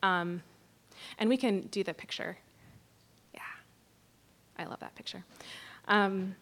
Um, 0.03 0.41
and 1.17 1.29
we 1.29 1.37
can 1.37 1.61
do 1.67 1.83
the 1.83 1.93
picture. 1.93 2.37
Yeah, 3.33 3.41
I 4.57 4.65
love 4.65 4.79
that 4.79 4.95
picture. 4.95 5.23
Um, 5.87 6.35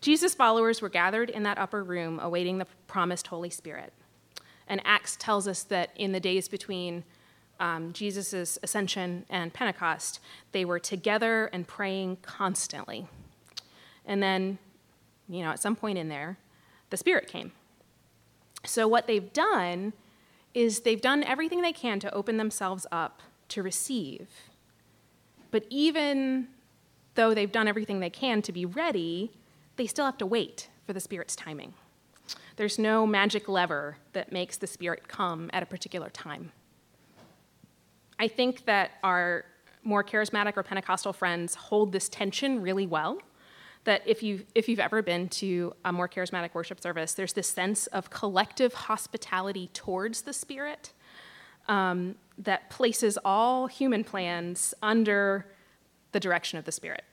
Jesus' 0.00 0.34
followers 0.34 0.80
were 0.80 0.88
gathered 0.88 1.30
in 1.30 1.42
that 1.44 1.58
upper 1.58 1.82
room 1.82 2.20
awaiting 2.20 2.58
the 2.58 2.66
promised 2.86 3.26
Holy 3.26 3.50
Spirit. 3.50 3.92
And 4.68 4.80
Acts 4.84 5.16
tells 5.16 5.48
us 5.48 5.62
that 5.64 5.90
in 5.96 6.12
the 6.12 6.20
days 6.20 6.48
between 6.48 7.04
um, 7.58 7.92
Jesus' 7.92 8.58
ascension 8.62 9.24
and 9.30 9.52
Pentecost, 9.52 10.20
they 10.52 10.64
were 10.64 10.78
together 10.78 11.46
and 11.52 11.66
praying 11.66 12.18
constantly. 12.22 13.06
And 14.04 14.22
then, 14.22 14.58
you 15.28 15.42
know, 15.42 15.50
at 15.50 15.60
some 15.60 15.74
point 15.74 15.98
in 15.98 16.08
there, 16.08 16.38
the 16.90 16.96
Spirit 16.96 17.28
came. 17.28 17.52
So, 18.64 18.86
what 18.86 19.06
they've 19.06 19.32
done 19.32 19.92
is 20.56 20.80
they've 20.80 21.02
done 21.02 21.22
everything 21.22 21.60
they 21.60 21.72
can 21.72 22.00
to 22.00 22.12
open 22.14 22.38
themselves 22.38 22.86
up 22.90 23.20
to 23.46 23.62
receive. 23.62 24.26
But 25.50 25.66
even 25.68 26.48
though 27.14 27.34
they've 27.34 27.52
done 27.52 27.68
everything 27.68 28.00
they 28.00 28.08
can 28.08 28.40
to 28.40 28.52
be 28.52 28.64
ready, 28.64 29.32
they 29.76 29.86
still 29.86 30.06
have 30.06 30.16
to 30.16 30.24
wait 30.24 30.70
for 30.86 30.94
the 30.94 31.00
Spirit's 31.00 31.36
timing. 31.36 31.74
There's 32.56 32.78
no 32.78 33.06
magic 33.06 33.50
lever 33.50 33.98
that 34.14 34.32
makes 34.32 34.56
the 34.56 34.66
Spirit 34.66 35.08
come 35.08 35.50
at 35.52 35.62
a 35.62 35.66
particular 35.66 36.08
time. 36.08 36.52
I 38.18 38.26
think 38.26 38.64
that 38.64 38.92
our 39.04 39.44
more 39.82 40.02
charismatic 40.02 40.56
or 40.56 40.62
Pentecostal 40.62 41.12
friends 41.12 41.54
hold 41.54 41.92
this 41.92 42.08
tension 42.08 42.62
really 42.62 42.86
well 42.86 43.18
that 43.86 44.02
if, 44.04 44.22
you, 44.22 44.44
if 44.54 44.68
you've 44.68 44.80
ever 44.80 45.00
been 45.00 45.28
to 45.28 45.72
a 45.84 45.92
more 45.92 46.08
charismatic 46.08 46.54
worship 46.54 46.80
service, 46.80 47.14
there's 47.14 47.32
this 47.32 47.48
sense 47.48 47.86
of 47.88 48.10
collective 48.10 48.74
hospitality 48.74 49.70
towards 49.72 50.22
the 50.22 50.32
Spirit 50.32 50.92
um, 51.68 52.16
that 52.38 52.68
places 52.68 53.18
all 53.24 53.68
human 53.68 54.04
plans 54.04 54.74
under 54.82 55.46
the 56.12 56.20
direction 56.20 56.58
of 56.58 56.64
the 56.64 56.72
Spirit. 56.72 57.04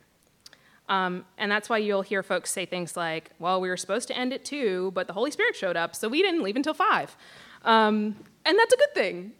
Um, 0.89 1.25
and 1.37 1.49
that's 1.49 1.69
why 1.69 1.77
you'll 1.77 2.01
hear 2.01 2.23
folks 2.23 2.51
say 2.51 2.65
things 2.65 2.97
like, 2.97 3.29
well, 3.39 3.61
we 3.61 3.69
were 3.69 3.77
supposed 3.77 4.07
to 4.09 4.17
end 4.17 4.33
at 4.33 4.43
two, 4.43 4.91
but 4.93 5.07
the 5.07 5.13
Holy 5.13 5.31
Spirit 5.31 5.55
showed 5.55 5.77
up, 5.77 5.95
so 5.95 6.09
we 6.09 6.21
didn't 6.21 6.43
leave 6.43 6.55
until 6.55 6.73
five. 6.73 7.15
Um, 7.63 8.15
and 8.45 8.59
that's 8.59 8.73
a 8.73 8.77
good 8.77 8.93
thing. 8.93 9.31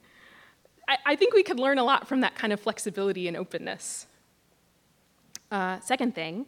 I, 0.88 0.98
I, 1.06 1.16
think 1.16 1.34
we 1.34 1.44
could 1.44 1.60
learn 1.60 1.78
a 1.78 1.84
lot 1.84 2.08
from 2.08 2.22
that 2.22 2.36
kind 2.36 2.54
of 2.54 2.60
flexibility 2.60 3.28
and 3.28 3.36
openness. 3.36 4.08
Uh, 5.52 5.80
second 5.82 6.16
thing, 6.16 6.46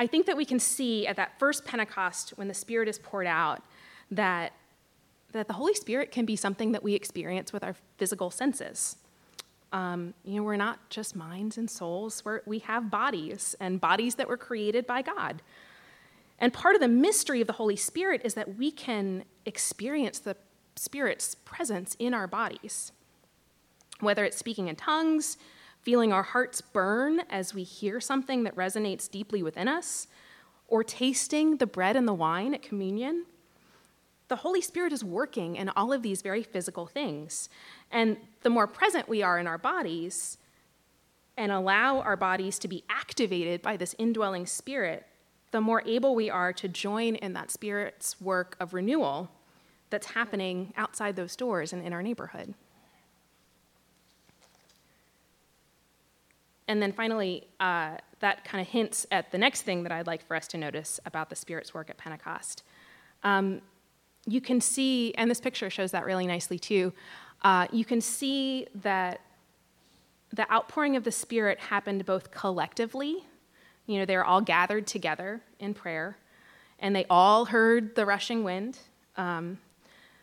I 0.00 0.06
think 0.06 0.24
that 0.24 0.36
we 0.38 0.46
can 0.46 0.58
see 0.58 1.06
at 1.06 1.16
that 1.16 1.38
first 1.38 1.66
Pentecost 1.66 2.30
when 2.36 2.48
the 2.48 2.54
Spirit 2.54 2.88
is 2.88 2.98
poured 2.98 3.26
out 3.26 3.62
that, 4.10 4.54
that 5.32 5.46
the 5.46 5.52
Holy 5.52 5.74
Spirit 5.74 6.10
can 6.10 6.24
be 6.24 6.36
something 6.36 6.72
that 6.72 6.82
we 6.82 6.94
experience 6.94 7.52
with 7.52 7.62
our 7.62 7.76
physical 7.98 8.30
senses. 8.30 8.96
Um, 9.74 10.14
you 10.24 10.36
know, 10.36 10.42
we're 10.42 10.56
not 10.56 10.88
just 10.88 11.14
minds 11.14 11.58
and 11.58 11.68
souls, 11.68 12.24
we're, 12.24 12.40
we 12.46 12.60
have 12.60 12.90
bodies 12.90 13.54
and 13.60 13.78
bodies 13.78 14.14
that 14.14 14.26
were 14.26 14.38
created 14.38 14.86
by 14.86 15.02
God. 15.02 15.42
And 16.38 16.50
part 16.50 16.74
of 16.76 16.80
the 16.80 16.88
mystery 16.88 17.42
of 17.42 17.46
the 17.46 17.52
Holy 17.52 17.76
Spirit 17.76 18.22
is 18.24 18.32
that 18.32 18.56
we 18.56 18.70
can 18.70 19.24
experience 19.44 20.18
the 20.18 20.34
Spirit's 20.76 21.34
presence 21.34 21.94
in 21.98 22.14
our 22.14 22.26
bodies. 22.26 22.92
Whether 24.00 24.24
it's 24.24 24.38
speaking 24.38 24.68
in 24.68 24.76
tongues, 24.76 25.36
feeling 25.82 26.12
our 26.12 26.22
hearts 26.22 26.60
burn 26.60 27.20
as 27.30 27.54
we 27.54 27.62
hear 27.62 28.00
something 28.00 28.44
that 28.44 28.56
resonates 28.56 29.10
deeply 29.10 29.42
within 29.42 29.68
us, 29.68 30.06
or 30.68 30.84
tasting 30.84 31.56
the 31.56 31.66
bread 31.66 31.96
and 31.96 32.06
the 32.06 32.14
wine 32.14 32.54
at 32.54 32.62
communion. 32.62 33.26
The 34.28 34.36
Holy 34.36 34.60
Spirit 34.60 34.92
is 34.92 35.02
working 35.02 35.56
in 35.56 35.68
all 35.70 35.92
of 35.92 36.02
these 36.02 36.22
very 36.22 36.44
physical 36.44 36.86
things. 36.86 37.48
And 37.90 38.16
the 38.42 38.50
more 38.50 38.68
present 38.68 39.08
we 39.08 39.22
are 39.22 39.38
in 39.38 39.48
our 39.48 39.58
bodies 39.58 40.38
and 41.36 41.50
allow 41.50 41.98
our 42.00 42.16
bodies 42.16 42.58
to 42.60 42.68
be 42.68 42.84
activated 42.88 43.62
by 43.62 43.76
this 43.76 43.96
indwelling 43.98 44.46
spirit, 44.46 45.06
the 45.50 45.60
more 45.60 45.82
able 45.84 46.14
we 46.14 46.30
are 46.30 46.52
to 46.52 46.68
join 46.68 47.16
in 47.16 47.32
that 47.32 47.50
spirit's 47.50 48.20
work 48.20 48.56
of 48.60 48.72
renewal 48.72 49.30
that's 49.88 50.12
happening 50.12 50.72
outside 50.76 51.16
those 51.16 51.34
doors 51.34 51.72
and 51.72 51.84
in 51.84 51.92
our 51.92 52.02
neighborhood. 52.02 52.54
And 56.70 56.80
then 56.80 56.92
finally, 56.92 57.48
uh, 57.58 57.96
that 58.20 58.44
kind 58.44 58.62
of 58.62 58.68
hints 58.68 59.04
at 59.10 59.32
the 59.32 59.38
next 59.38 59.62
thing 59.62 59.82
that 59.82 59.90
I'd 59.90 60.06
like 60.06 60.24
for 60.24 60.36
us 60.36 60.46
to 60.46 60.56
notice 60.56 61.00
about 61.04 61.28
the 61.28 61.34
Spirit's 61.34 61.74
work 61.74 61.90
at 61.90 61.98
Pentecost. 61.98 62.62
Um, 63.24 63.60
you 64.24 64.40
can 64.40 64.60
see, 64.60 65.12
and 65.14 65.28
this 65.28 65.40
picture 65.40 65.68
shows 65.68 65.90
that 65.90 66.04
really 66.04 66.28
nicely 66.28 66.60
too, 66.60 66.92
uh, 67.42 67.66
you 67.72 67.84
can 67.84 68.00
see 68.00 68.68
that 68.82 69.20
the 70.32 70.48
outpouring 70.52 70.94
of 70.94 71.02
the 71.02 71.10
Spirit 71.10 71.58
happened 71.58 72.06
both 72.06 72.30
collectively, 72.30 73.26
you 73.86 73.98
know, 73.98 74.04
they 74.04 74.16
were 74.16 74.24
all 74.24 74.40
gathered 74.40 74.86
together 74.86 75.40
in 75.58 75.74
prayer, 75.74 76.18
and 76.78 76.94
they 76.94 77.04
all 77.10 77.46
heard 77.46 77.96
the 77.96 78.06
rushing 78.06 78.44
wind, 78.44 78.78
um, 79.16 79.58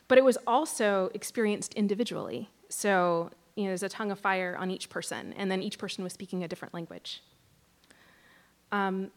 but 0.07 0.17
it 0.17 0.23
was 0.23 0.37
also 0.47 1.11
experienced 1.13 1.73
individually. 1.73 2.49
So 2.69 3.31
you 3.57 3.63
know, 3.63 3.69
there's 3.69 3.83
a 3.83 3.89
tongue 3.89 4.11
of 4.11 4.19
fire 4.19 4.55
on 4.57 4.69
each 4.69 4.87
person, 4.87 5.33
and 5.33 5.49
then 5.49 5.63
each 5.63 5.79
person 5.79 6.03
was 6.03 6.13
speaking 6.13 6.43
a 6.43 6.47
different 6.47 6.75
language. 6.75 7.23
Um, 8.71 9.09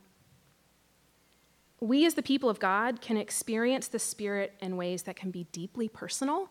we, 1.78 2.06
as 2.06 2.14
the 2.14 2.22
people 2.22 2.48
of 2.48 2.58
God, 2.58 3.02
can 3.02 3.18
experience 3.18 3.88
the 3.88 3.98
Spirit 3.98 4.54
in 4.60 4.78
ways 4.78 5.02
that 5.02 5.16
can 5.16 5.30
be 5.30 5.44
deeply 5.52 5.88
personal, 5.88 6.48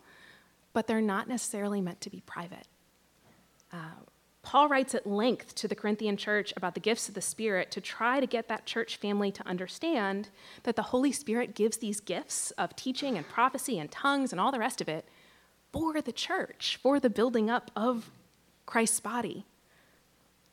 but 0.72 0.86
they're 0.86 1.01
not 1.01 1.27
necessarily 1.27 1.81
meant 1.81 2.00
to 2.01 2.12
be 2.12 2.22
private. 2.27 2.67
Uh, 3.74 4.03
Paul 4.43 4.69
writes 4.69 4.93
at 4.93 5.08
length 5.08 5.55
to 5.55 5.67
the 5.67 5.75
Corinthian 5.75 6.15
church 6.15 6.53
about 6.55 6.75
the 6.75 6.79
gifts 6.79 7.10
of 7.10 7.15
the 7.15 7.22
Spirit 7.22 7.72
to 7.72 7.81
try 7.81 8.19
to 8.19 8.27
get 8.27 8.48
that 8.50 8.67
church 8.67 8.98
family 8.98 9.31
to 9.31 9.48
understand 9.48 10.29
that 10.63 10.75
the 10.75 10.84
Holy 10.84 11.12
Spirit 11.12 11.55
gives 11.55 11.77
these 11.77 12.00
gifts 12.00 12.51
of 12.51 12.75
teaching 12.75 13.17
and 13.17 13.27
prophecy 13.27 13.79
and 13.79 13.91
tongues 13.91 14.31
and 14.31 14.39
all 14.39 14.51
the 14.51 14.60
rest 14.60 14.79
of 14.79 14.88
it 14.88 15.08
for 15.72 16.02
the 16.02 16.12
church, 16.12 16.80
for 16.82 17.00
the 17.00 17.10
building 17.10 17.50
up 17.50 17.72
of 17.76 18.10
Christ's 18.66 19.00
body. 19.00 19.46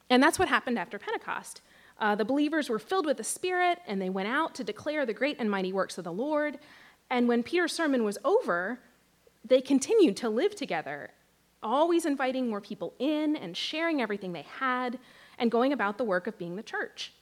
And 0.09 0.23
that's 0.23 0.39
what 0.39 0.49
happened 0.49 0.79
after 0.79 0.99
Pentecost. 0.99 1.61
Uh, 1.99 2.15
the 2.15 2.25
believers 2.25 2.69
were 2.69 2.79
filled 2.79 3.07
with 3.07 3.17
the 3.17 3.25
Spirit, 3.25 3.79
and 3.87 4.01
they 4.01 4.11
went 4.11 4.29
out 4.29 4.55
to 4.55 4.65
declare 4.65 5.07
the 5.07 5.15
great 5.15 5.37
and 5.39 5.51
mighty 5.51 5.73
works 5.73 5.99
of 5.99 6.05
the 6.05 6.13
Lord. 6.13 6.59
And 7.11 7.29
when 7.29 7.43
Peter's 7.43 7.73
sermon 7.73 8.05
was 8.05 8.19
over, 8.25 8.79
they 9.45 9.61
continued 9.61 10.17
to 10.19 10.29
live 10.29 10.55
together, 10.55 11.11
always 11.63 12.05
inviting 12.05 12.49
more 12.49 12.61
people 12.61 12.95
in 12.99 13.37
and 13.37 13.57
sharing 13.57 14.03
everything 14.03 14.33
they 14.33 14.47
had 14.59 14.99
and 15.39 15.51
going 15.51 15.73
about 15.73 15.99
the 15.99 16.05
work 16.05 16.27
of 16.27 16.39
being 16.39 16.57
the 16.57 16.63
church. 16.63 17.13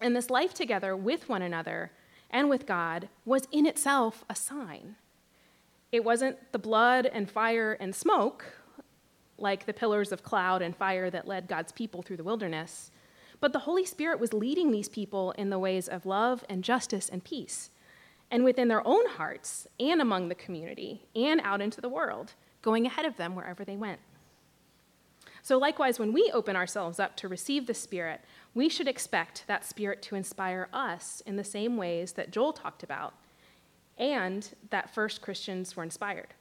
And 0.00 0.16
this 0.16 0.30
life 0.30 0.54
together 0.54 0.96
with 0.96 1.28
one 1.28 1.42
another 1.42 1.92
and 2.30 2.48
with 2.48 2.66
God 2.66 3.08
was 3.24 3.46
in 3.52 3.66
itself 3.66 4.24
a 4.28 4.34
sign. 4.34 4.96
It 5.92 6.04
wasn't 6.04 6.38
the 6.52 6.58
blood 6.58 7.04
and 7.04 7.30
fire 7.30 7.76
and 7.78 7.94
smoke, 7.94 8.46
like 9.36 9.66
the 9.66 9.74
pillars 9.74 10.10
of 10.10 10.22
cloud 10.22 10.62
and 10.62 10.74
fire 10.74 11.10
that 11.10 11.28
led 11.28 11.48
God's 11.48 11.70
people 11.70 12.00
through 12.00 12.16
the 12.16 12.24
wilderness, 12.24 12.90
but 13.40 13.52
the 13.52 13.60
Holy 13.60 13.84
Spirit 13.84 14.18
was 14.18 14.32
leading 14.32 14.70
these 14.70 14.88
people 14.88 15.32
in 15.32 15.50
the 15.50 15.58
ways 15.58 15.88
of 15.88 16.06
love 16.06 16.44
and 16.48 16.64
justice 16.64 17.10
and 17.10 17.22
peace, 17.22 17.70
and 18.30 18.42
within 18.42 18.68
their 18.68 18.86
own 18.86 19.06
hearts 19.06 19.66
and 19.78 20.00
among 20.00 20.28
the 20.28 20.34
community 20.34 21.02
and 21.14 21.42
out 21.44 21.60
into 21.60 21.82
the 21.82 21.88
world, 21.90 22.32
going 22.62 22.86
ahead 22.86 23.04
of 23.04 23.18
them 23.18 23.34
wherever 23.34 23.62
they 23.62 23.76
went. 23.76 24.00
So, 25.42 25.58
likewise, 25.58 25.98
when 25.98 26.12
we 26.12 26.30
open 26.32 26.54
ourselves 26.54 27.00
up 27.00 27.16
to 27.16 27.28
receive 27.28 27.66
the 27.66 27.74
Spirit, 27.74 28.20
we 28.54 28.68
should 28.68 28.86
expect 28.86 29.44
that 29.48 29.66
Spirit 29.66 30.00
to 30.02 30.14
inspire 30.14 30.68
us 30.72 31.20
in 31.26 31.36
the 31.36 31.44
same 31.44 31.76
ways 31.76 32.12
that 32.12 32.30
Joel 32.30 32.52
talked 32.52 32.82
about 32.84 33.12
and 34.02 34.48
that 34.70 34.92
first 34.92 35.22
Christians 35.22 35.76
were 35.76 35.84
inspired. 35.84 36.34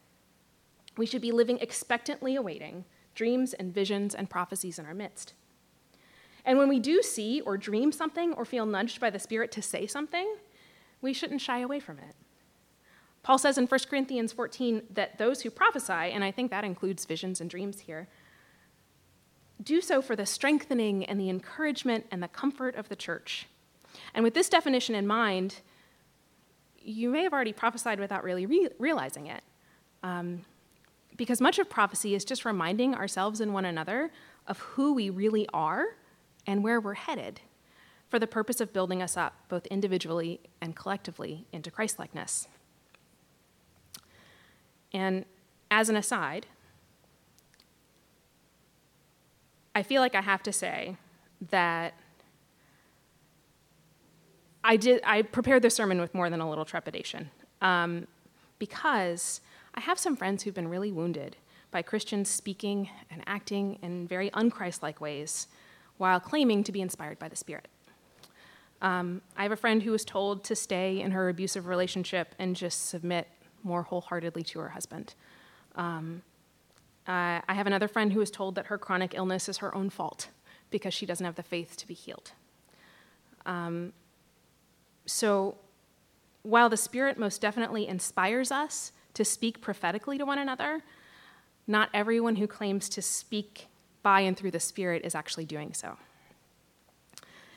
We 0.98 1.06
should 1.06 1.22
be 1.22 1.32
living 1.32 1.60
expectantly 1.60 2.36
awaiting 2.36 2.86
dreams 3.14 3.54
and 3.54 3.74
visions 3.74 4.16
and 4.16 4.30
prophecies 4.30 4.80
in 4.80 4.86
our 4.88 4.96
midst. 4.96 5.34
And 6.44 6.58
when 6.58 6.70
we 6.70 6.80
do 6.80 7.04
see 7.04 7.40
or 7.42 7.56
dream 7.58 7.92
something 7.92 8.34
or 8.34 8.46
feel 8.46 8.66
nudged 8.66 9.00
by 9.00 9.12
the 9.12 9.20
Spirit 9.20 9.52
to 9.52 9.62
say 9.62 9.86
something, 9.86 10.36
we 11.02 11.14
shouldn't 11.14 11.42
shy 11.42 11.60
away 11.60 11.80
from 11.80 12.00
it. 12.00 12.16
Paul 13.22 13.38
says 13.38 13.60
in 13.60 13.68
1 13.68 13.80
Corinthians 13.88 14.34
14 14.34 14.82
that 14.96 15.20
those 15.20 15.42
who 15.42 15.52
prophesy, 15.52 15.94
and 15.94 16.24
I 16.24 16.32
think 16.32 16.50
that 16.50 16.64
includes 16.64 17.06
visions 17.06 17.40
and 17.40 17.50
dreams 17.50 17.82
here, 17.82 18.08
do 19.62 19.82
so 19.82 20.02
for 20.02 20.16
the 20.16 20.26
strengthening 20.26 21.06
and 21.06 21.20
the 21.20 21.30
encouragement 21.30 22.08
and 22.10 22.24
the 22.24 22.28
comfort 22.28 22.76
of 22.76 22.90
the 22.90 22.96
church. 22.96 23.46
And 24.16 24.24
with 24.24 24.34
this 24.34 24.50
definition 24.50 24.96
in 24.96 25.06
mind, 25.06 25.58
you 26.84 27.10
may 27.10 27.24
have 27.24 27.34
already 27.34 27.54
prophesied 27.54 28.00
without 28.00 28.24
really 28.24 28.46
re- 28.46 28.70
realizing 28.80 29.28
it. 29.28 29.44
Um, 30.04 30.42
because 31.18 31.42
much 31.42 31.60
of 31.60 31.70
prophecy 31.70 32.16
is 32.16 32.26
just 32.26 32.46
reminding 32.46 32.96
ourselves 32.96 33.42
and 33.42 33.54
one 33.54 33.66
another 33.66 34.12
of 34.48 34.60
who 34.60 34.94
we 34.94 35.10
really 35.10 35.48
are 35.54 35.96
and 36.48 36.64
where 36.64 36.80
we're 36.80 36.96
headed 36.96 37.42
for 38.10 38.20
the 38.20 38.28
purpose 38.28 38.60
of 38.60 38.74
building 38.74 39.02
us 39.02 39.16
up, 39.16 39.34
both 39.48 39.66
individually 39.68 40.40
and 40.62 40.76
collectively, 40.76 41.46
into 41.52 41.72
Christlikeness. 41.72 42.48
And 44.94 45.26
as 45.70 45.90
an 45.90 45.96
aside, 45.96 46.48
I 49.74 49.84
feel 49.84 50.02
like 50.02 50.16
I 50.16 50.22
have 50.22 50.44
to 50.44 50.52
say 50.52 50.98
that 51.50 51.94
I 54.64 54.78
did. 54.78 55.02
I 55.04 55.22
prepared 55.24 55.62
this 55.62 55.76
sermon 55.76 56.00
with 56.00 56.14
more 56.14 56.30
than 56.30 56.42
a 56.42 56.50
little 56.50 56.66
trepidation, 56.66 57.30
um, 57.62 58.08
because 58.60 59.42
I 59.74 59.80
have 59.82 59.98
some 59.98 60.16
friends 60.16 60.44
who've 60.44 60.54
been 60.54 60.68
really 60.68 60.92
wounded 60.92 61.36
by 61.72 61.82
Christians 61.82 62.30
speaking 62.30 62.90
and 63.10 63.24
acting 63.26 63.80
in 63.82 64.08
very 64.08 64.30
unchristlike 64.32 65.00
ways, 65.00 65.48
while 65.98 66.20
claiming 66.20 66.64
to 66.64 66.72
be 66.72 66.82
inspired 66.82 67.18
by 67.18 67.30
the 67.30 67.36
Spirit. 67.36 67.68
Um, 68.82 69.22
I 69.38 69.44
have 69.44 69.52
a 69.52 69.58
friend 69.58 69.84
who 69.84 69.92
was 69.92 70.04
told 70.04 70.44
to 70.46 70.56
stay 70.56 71.02
in 71.02 71.12
her 71.12 71.30
abusive 71.30 71.68
relationship 71.68 72.34
and 72.40 72.56
just 72.56 72.90
submit 72.90 73.28
more 73.64 73.84
wholeheartedly 73.84 74.44
to 74.44 74.60
her 74.60 74.70
husband. 74.70 75.14
Um, 75.76 76.24
uh, 77.08 77.42
I 77.48 77.54
have 77.54 77.68
another 77.68 77.88
friend 77.88 78.12
who 78.12 78.20
was 78.20 78.32
told 78.32 78.56
that 78.56 78.68
her 78.68 78.78
chronic 78.78 79.14
illness 79.14 79.48
is 79.48 79.58
her 79.58 79.74
own 79.76 79.90
fault 79.90 80.30
because 80.72 80.94
she 80.94 81.06
doesn't 81.06 81.26
have 81.26 81.36
the 81.36 81.44
faith 81.44 81.78
to 81.78 81.88
be 81.88 81.94
healed. 81.94 82.32
Um, 83.46 83.94
so, 85.06 85.58
while 86.44 86.70
the 86.70 86.78
Spirit 86.78 87.18
most 87.18 87.42
definitely 87.42 87.88
inspires 87.88 88.52
us 88.52 88.92
to 89.14 89.26
speak 89.26 89.62
prophetically 89.62 90.18
to 90.18 90.26
one 90.26 90.40
another, 90.40 90.82
not 91.68 91.90
everyone 91.94 92.38
who 92.38 92.48
claims 92.48 92.90
to 92.90 93.02
speak 93.02 93.68
by 94.04 94.22
and 94.22 94.36
through 94.38 94.52
the 94.52 94.60
Spirit 94.60 95.04
is 95.06 95.16
actually 95.16 95.46
doing 95.46 95.74
so. 95.74 95.98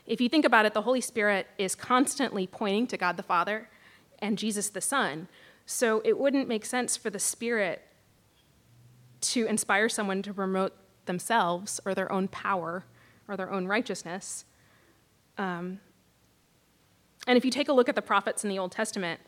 If 0.07 0.21
you 0.21 0.29
think 0.29 0.45
about 0.45 0.67
it, 0.67 0.75
the 0.75 0.83
Holy 0.83 1.01
Spirit 1.01 1.47
is 1.57 1.75
constantly 1.75 2.47
pointing 2.47 2.87
to 2.89 2.97
God 2.97 3.17
the 3.17 3.23
Father 3.23 3.71
and 4.19 4.37
Jesus 4.37 4.69
the 4.69 4.81
Son. 4.81 5.29
So 5.65 6.03
it 6.05 6.19
wouldn't 6.19 6.47
make 6.47 6.67
sense 6.67 6.97
for 6.97 7.09
the 7.09 7.19
Spirit 7.19 7.83
to 9.23 9.47
inspire 9.47 9.89
someone 9.89 10.21
to 10.23 10.35
promote 10.35 10.75
themselves 11.07 11.81
or 11.87 11.95
their 11.95 12.13
own 12.13 12.29
power 12.29 12.85
or 13.29 13.37
their 13.37 13.51
own 13.51 13.67
righteousness. 13.67 14.45
Um, 15.39 15.81
and 17.27 17.37
if 17.37 17.45
you 17.45 17.51
take 17.51 17.69
a 17.69 17.73
look 17.73 17.89
at 17.89 17.95
the 17.95 18.03
prophets 18.03 18.45
in 18.45 18.51
the 18.51 18.59
Old 18.59 18.73
Testament, 18.73 19.21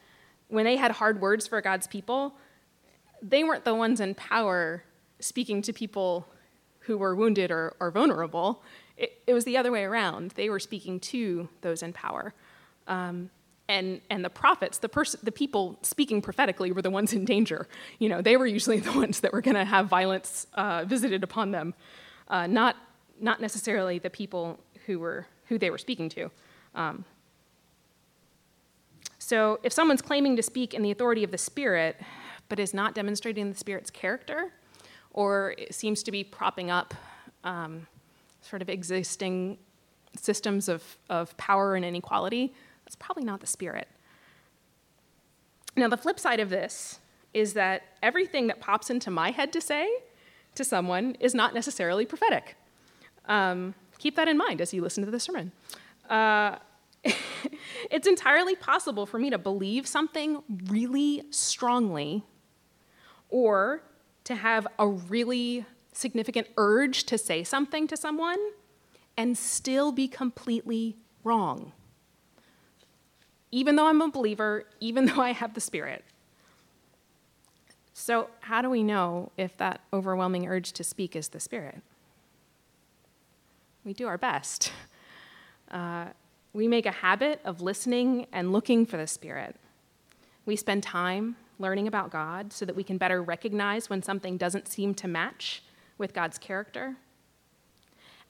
when 0.48 0.64
they 0.64 0.76
had 0.76 0.92
hard 0.92 1.20
words 1.20 1.46
for 1.46 1.60
God's 1.60 1.86
people, 1.86 2.34
they 3.22 3.42
weren't 3.42 3.64
the 3.64 3.74
ones 3.74 4.00
in 4.00 4.14
power 4.14 4.84
speaking 5.18 5.62
to 5.62 5.72
people 5.72 6.26
who 6.80 6.98
were 6.98 7.16
wounded 7.16 7.50
or, 7.50 7.74
or 7.80 7.90
vulnerable. 7.90 8.62
It, 8.96 9.20
it, 9.26 9.34
was 9.34 9.44
the 9.44 9.56
other 9.56 9.72
way 9.72 9.84
around. 9.84 10.32
They 10.32 10.48
were 10.48 10.60
speaking 10.60 11.00
to 11.00 11.48
those 11.62 11.82
in 11.82 11.92
power. 11.92 12.32
Um, 12.86 13.30
and, 13.68 14.00
and 14.10 14.24
the 14.24 14.30
prophets, 14.30 14.78
the, 14.78 14.88
pers- 14.88 15.16
the 15.22 15.32
people 15.32 15.78
speaking 15.82 16.22
prophetically, 16.22 16.70
were 16.70 16.82
the 16.82 16.90
ones 16.90 17.12
in 17.12 17.24
danger. 17.24 17.66
You 17.98 18.08
know, 18.08 18.22
they 18.22 18.36
were 18.36 18.46
usually 18.46 18.78
the 18.88 18.92
ones 18.92 19.20
that 19.20 19.32
were 19.32 19.40
going 19.40 19.56
to 19.56 19.64
have 19.64 19.88
violence 19.88 20.46
uh, 20.54 20.84
visited 20.84 21.24
upon 21.24 21.50
them, 21.50 21.74
uh, 22.28 22.46
not, 22.46 22.76
not 23.20 23.40
necessarily 23.40 23.98
the 23.98 24.10
people 24.10 24.60
who, 24.86 25.00
were, 25.00 25.26
who 25.46 25.58
they 25.58 25.70
were 25.70 25.78
speaking 25.78 26.08
to. 26.10 26.30
Um, 26.74 27.04
so 29.26 29.58
if 29.64 29.72
someone's 29.72 30.02
claiming 30.02 30.36
to 30.36 30.42
speak 30.44 30.72
in 30.72 30.82
the 30.82 30.92
authority 30.92 31.24
of 31.24 31.32
the 31.32 31.38
Spirit, 31.38 32.00
but 32.48 32.60
is 32.60 32.72
not 32.72 32.94
demonstrating 32.94 33.50
the 33.50 33.58
Spirit's 33.58 33.90
character, 33.90 34.52
or 35.10 35.56
seems 35.68 36.04
to 36.04 36.12
be 36.12 36.22
propping 36.22 36.70
up 36.70 36.94
um, 37.42 37.88
sort 38.40 38.62
of 38.62 38.68
existing 38.68 39.58
systems 40.14 40.68
of, 40.68 40.96
of 41.10 41.36
power 41.38 41.74
and 41.74 41.84
inequality, 41.84 42.54
that's 42.84 42.94
probably 42.94 43.24
not 43.24 43.40
the 43.40 43.48
Spirit. 43.48 43.88
Now, 45.74 45.88
the 45.88 45.96
flip 45.96 46.20
side 46.20 46.38
of 46.38 46.48
this 46.48 47.00
is 47.34 47.54
that 47.54 47.82
everything 48.04 48.46
that 48.46 48.60
pops 48.60 48.90
into 48.90 49.10
my 49.10 49.32
head 49.32 49.52
to 49.54 49.60
say 49.60 49.88
to 50.54 50.62
someone 50.62 51.16
is 51.18 51.34
not 51.34 51.52
necessarily 51.52 52.06
prophetic. 52.06 52.54
Um, 53.26 53.74
keep 53.98 54.14
that 54.14 54.28
in 54.28 54.38
mind 54.38 54.60
as 54.60 54.72
you 54.72 54.82
listen 54.82 55.04
to 55.04 55.10
the 55.10 55.18
sermon. 55.18 55.50
Uh, 56.08 56.58
it's 57.90 58.06
entirely 58.06 58.54
possible 58.56 59.06
for 59.06 59.18
me 59.18 59.30
to 59.30 59.38
believe 59.38 59.86
something 59.86 60.42
really 60.68 61.22
strongly 61.30 62.24
or 63.28 63.82
to 64.24 64.34
have 64.34 64.66
a 64.78 64.86
really 64.88 65.64
significant 65.92 66.48
urge 66.56 67.04
to 67.04 67.16
say 67.16 67.42
something 67.42 67.86
to 67.86 67.96
someone 67.96 68.38
and 69.16 69.36
still 69.36 69.92
be 69.92 70.08
completely 70.08 70.96
wrong. 71.24 71.72
Even 73.50 73.76
though 73.76 73.86
I'm 73.86 74.02
a 74.02 74.10
believer, 74.10 74.64
even 74.80 75.06
though 75.06 75.20
I 75.20 75.32
have 75.32 75.54
the 75.54 75.60
Spirit. 75.60 76.04
So, 77.94 78.28
how 78.40 78.60
do 78.60 78.68
we 78.68 78.82
know 78.82 79.32
if 79.38 79.56
that 79.56 79.80
overwhelming 79.92 80.46
urge 80.46 80.72
to 80.72 80.84
speak 80.84 81.16
is 81.16 81.28
the 81.28 81.40
Spirit? 81.40 81.80
We 83.84 83.94
do 83.94 84.06
our 84.06 84.18
best. 84.18 84.72
Uh, 85.70 86.06
we 86.56 86.66
make 86.66 86.86
a 86.86 86.90
habit 86.90 87.38
of 87.44 87.60
listening 87.60 88.26
and 88.32 88.50
looking 88.50 88.86
for 88.86 88.96
the 88.96 89.06
Spirit. 89.06 89.56
We 90.46 90.56
spend 90.56 90.82
time 90.82 91.36
learning 91.58 91.86
about 91.86 92.10
God 92.10 92.50
so 92.50 92.64
that 92.64 92.74
we 92.74 92.82
can 92.82 92.96
better 92.96 93.22
recognize 93.22 93.90
when 93.90 94.02
something 94.02 94.38
doesn't 94.38 94.66
seem 94.66 94.94
to 94.94 95.06
match 95.06 95.62
with 95.98 96.14
God's 96.14 96.38
character. 96.38 96.96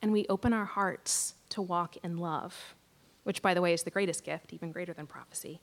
And 0.02 0.12
we 0.12 0.26
open 0.28 0.52
our 0.52 0.64
hearts 0.64 1.34
to 1.50 1.62
walk 1.62 1.98
in 2.02 2.16
love, 2.16 2.74
which, 3.22 3.42
by 3.42 3.54
the 3.54 3.62
way, 3.62 3.72
is 3.72 3.84
the 3.84 3.92
greatest 3.92 4.24
gift, 4.24 4.52
even 4.52 4.72
greater 4.72 4.92
than 4.92 5.06
prophecy. 5.06 5.60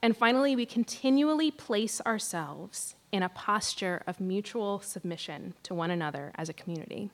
And 0.00 0.16
finally, 0.16 0.54
we 0.54 0.64
continually 0.64 1.50
place 1.50 2.00
ourselves 2.06 2.94
in 3.10 3.24
a 3.24 3.28
posture 3.28 4.04
of 4.06 4.20
mutual 4.20 4.78
submission 4.78 5.54
to 5.64 5.74
one 5.74 5.90
another 5.90 6.30
as 6.36 6.48
a 6.48 6.52
community. 6.52 7.10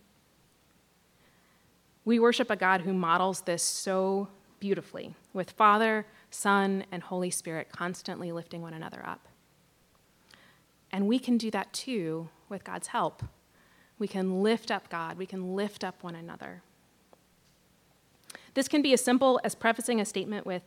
We 2.09 2.19
worship 2.19 2.51
a 2.51 2.57
God 2.57 2.81
who 2.81 2.95
models 2.95 3.43
this 3.43 3.63
so 3.63 4.29
beautifully, 4.61 5.15
with 5.35 5.51
Father, 5.51 6.07
Son, 6.31 6.87
and 6.91 7.03
Holy 7.03 7.29
Spirit 7.29 7.69
constantly 7.71 8.33
lifting 8.33 8.63
one 8.63 8.73
another 8.73 9.05
up. 9.05 9.29
And 10.91 11.07
we 11.07 11.19
can 11.19 11.37
do 11.37 11.51
that 11.51 11.71
too 11.75 12.31
with 12.49 12.65
God's 12.65 12.87
help. 12.87 13.25
We 13.99 14.09
can 14.09 14.43
lift 14.43 14.71
up 14.71 14.89
God, 14.89 15.19
we 15.19 15.27
can 15.27 15.55
lift 15.55 15.85
up 15.85 16.03
one 16.03 16.15
another. 16.15 16.63
This 18.55 18.69
can 18.69 18.81
be 18.81 18.95
as 18.95 19.05
simple 19.05 19.39
as 19.45 19.55
prefacing 19.55 20.01
a 20.01 20.07
statement 20.07 20.47
with, 20.47 20.63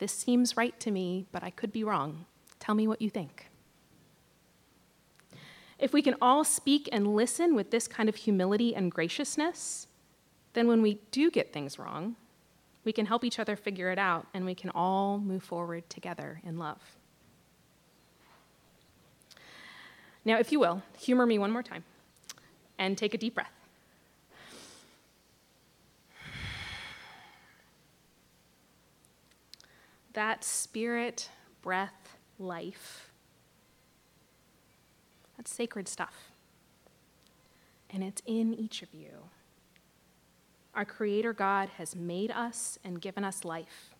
This 0.00 0.10
seems 0.10 0.56
right 0.56 0.78
to 0.80 0.90
me, 0.90 1.24
but 1.30 1.44
I 1.44 1.50
could 1.50 1.70
be 1.70 1.84
wrong. 1.84 2.24
Tell 2.58 2.74
me 2.74 2.88
what 2.88 3.00
you 3.00 3.10
think. 3.10 3.48
If 5.78 5.92
we 5.92 6.02
can 6.02 6.16
all 6.20 6.42
speak 6.42 6.88
and 6.90 7.14
listen 7.14 7.54
with 7.54 7.70
this 7.70 7.86
kind 7.86 8.08
of 8.08 8.16
humility 8.16 8.74
and 8.74 8.90
graciousness, 8.90 9.86
then 10.52 10.66
when 10.66 10.82
we 10.82 11.00
do 11.10 11.30
get 11.30 11.52
things 11.52 11.78
wrong, 11.78 12.16
we 12.84 12.92
can 12.92 13.06
help 13.06 13.24
each 13.24 13.38
other 13.38 13.56
figure 13.56 13.90
it 13.90 13.98
out 13.98 14.26
and 14.34 14.44
we 14.44 14.54
can 14.54 14.70
all 14.70 15.18
move 15.18 15.42
forward 15.42 15.88
together 15.90 16.40
in 16.44 16.58
love. 16.58 16.80
Now, 20.24 20.38
if 20.38 20.52
you 20.52 20.60
will, 20.60 20.82
humor 20.98 21.26
me 21.26 21.38
one 21.38 21.50
more 21.50 21.62
time 21.62 21.84
and 22.78 22.96
take 22.96 23.14
a 23.14 23.18
deep 23.18 23.34
breath. 23.34 23.52
That 30.12 30.42
spirit, 30.42 31.30
breath, 31.62 32.16
life, 32.38 33.10
that's 35.36 35.54
sacred 35.54 35.88
stuff. 35.88 36.32
And 37.88 38.04
it's 38.04 38.20
in 38.26 38.52
each 38.54 38.82
of 38.82 38.92
you. 38.92 39.30
Our 40.74 40.84
Creator 40.84 41.32
God 41.32 41.70
has 41.78 41.96
made 41.96 42.30
us 42.30 42.78
and 42.84 43.00
given 43.00 43.24
us 43.24 43.44
life. 43.44 43.90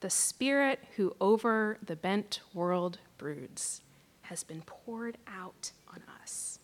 The 0.00 0.10
Spirit 0.10 0.80
who 0.96 1.14
over 1.20 1.78
the 1.84 1.96
bent 1.96 2.40
world 2.54 2.98
broods 3.18 3.82
has 4.22 4.42
been 4.42 4.62
poured 4.62 5.18
out 5.26 5.72
on 5.88 6.02
us. 6.22 6.58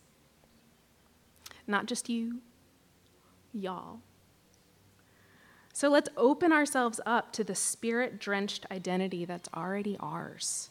Not 1.65 1.85
just 1.85 2.09
you, 2.09 2.39
y'all. 3.53 3.99
So 5.73 5.89
let's 5.89 6.09
open 6.17 6.51
ourselves 6.51 6.99
up 7.05 7.31
to 7.33 7.43
the 7.43 7.53
spirit 7.53 8.19
drenched 8.19 8.65
identity 8.71 9.25
that's 9.25 9.49
already 9.53 9.95
ours. 9.99 10.69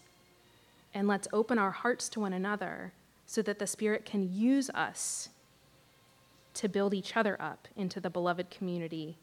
And 0.92 1.06
let's 1.06 1.28
open 1.32 1.58
our 1.58 1.70
hearts 1.70 2.08
to 2.08 2.20
one 2.20 2.32
another 2.32 2.92
so 3.26 3.42
that 3.42 3.58
the 3.58 3.66
Spirit 3.66 4.06
can 4.06 4.32
use 4.32 4.70
us 4.70 5.28
to 6.56 6.68
build 6.68 6.94
each 6.94 7.16
other 7.16 7.36
up 7.40 7.68
into 7.76 8.00
the 8.00 8.10
beloved 8.10 8.50
community 8.50 9.18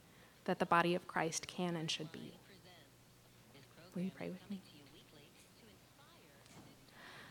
that 0.46 0.60
the 0.60 0.65
body 0.65 0.93
of 0.96 1.08
Christ 1.08 1.48
can 1.48 1.76
and 1.76 1.89
should 1.89 2.12
be. 2.12 2.34
Will 3.96 4.04
you 4.04 4.12
pray 4.15 4.30
with 4.30 4.50
me? 4.50 4.62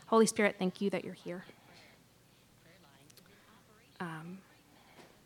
Holy 0.07 0.25
Spirit, 0.25 0.55
thank 0.59 0.81
you 0.81 0.89
that 0.89 1.03
you're 1.03 1.13
here. 1.13 1.43
Um, 3.99 4.39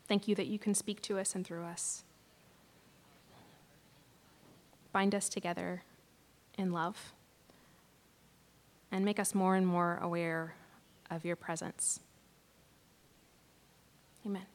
thank 0.06 0.28
you 0.28 0.34
that 0.36 0.46
you 0.46 0.58
can 0.58 0.74
speak 0.74 1.02
to 1.02 1.18
us 1.18 1.34
and 1.34 1.46
through 1.46 1.64
us. 1.64 2.04
Bind 4.92 5.14
us 5.14 5.28
together 5.28 5.82
in 6.56 6.72
love 6.72 7.12
and 8.90 9.04
make 9.04 9.18
us 9.18 9.34
more 9.34 9.56
and 9.56 9.66
more 9.66 9.98
aware 10.00 10.54
of 11.10 11.24
your 11.24 11.36
presence. 11.36 12.00
Amen. 14.24 14.46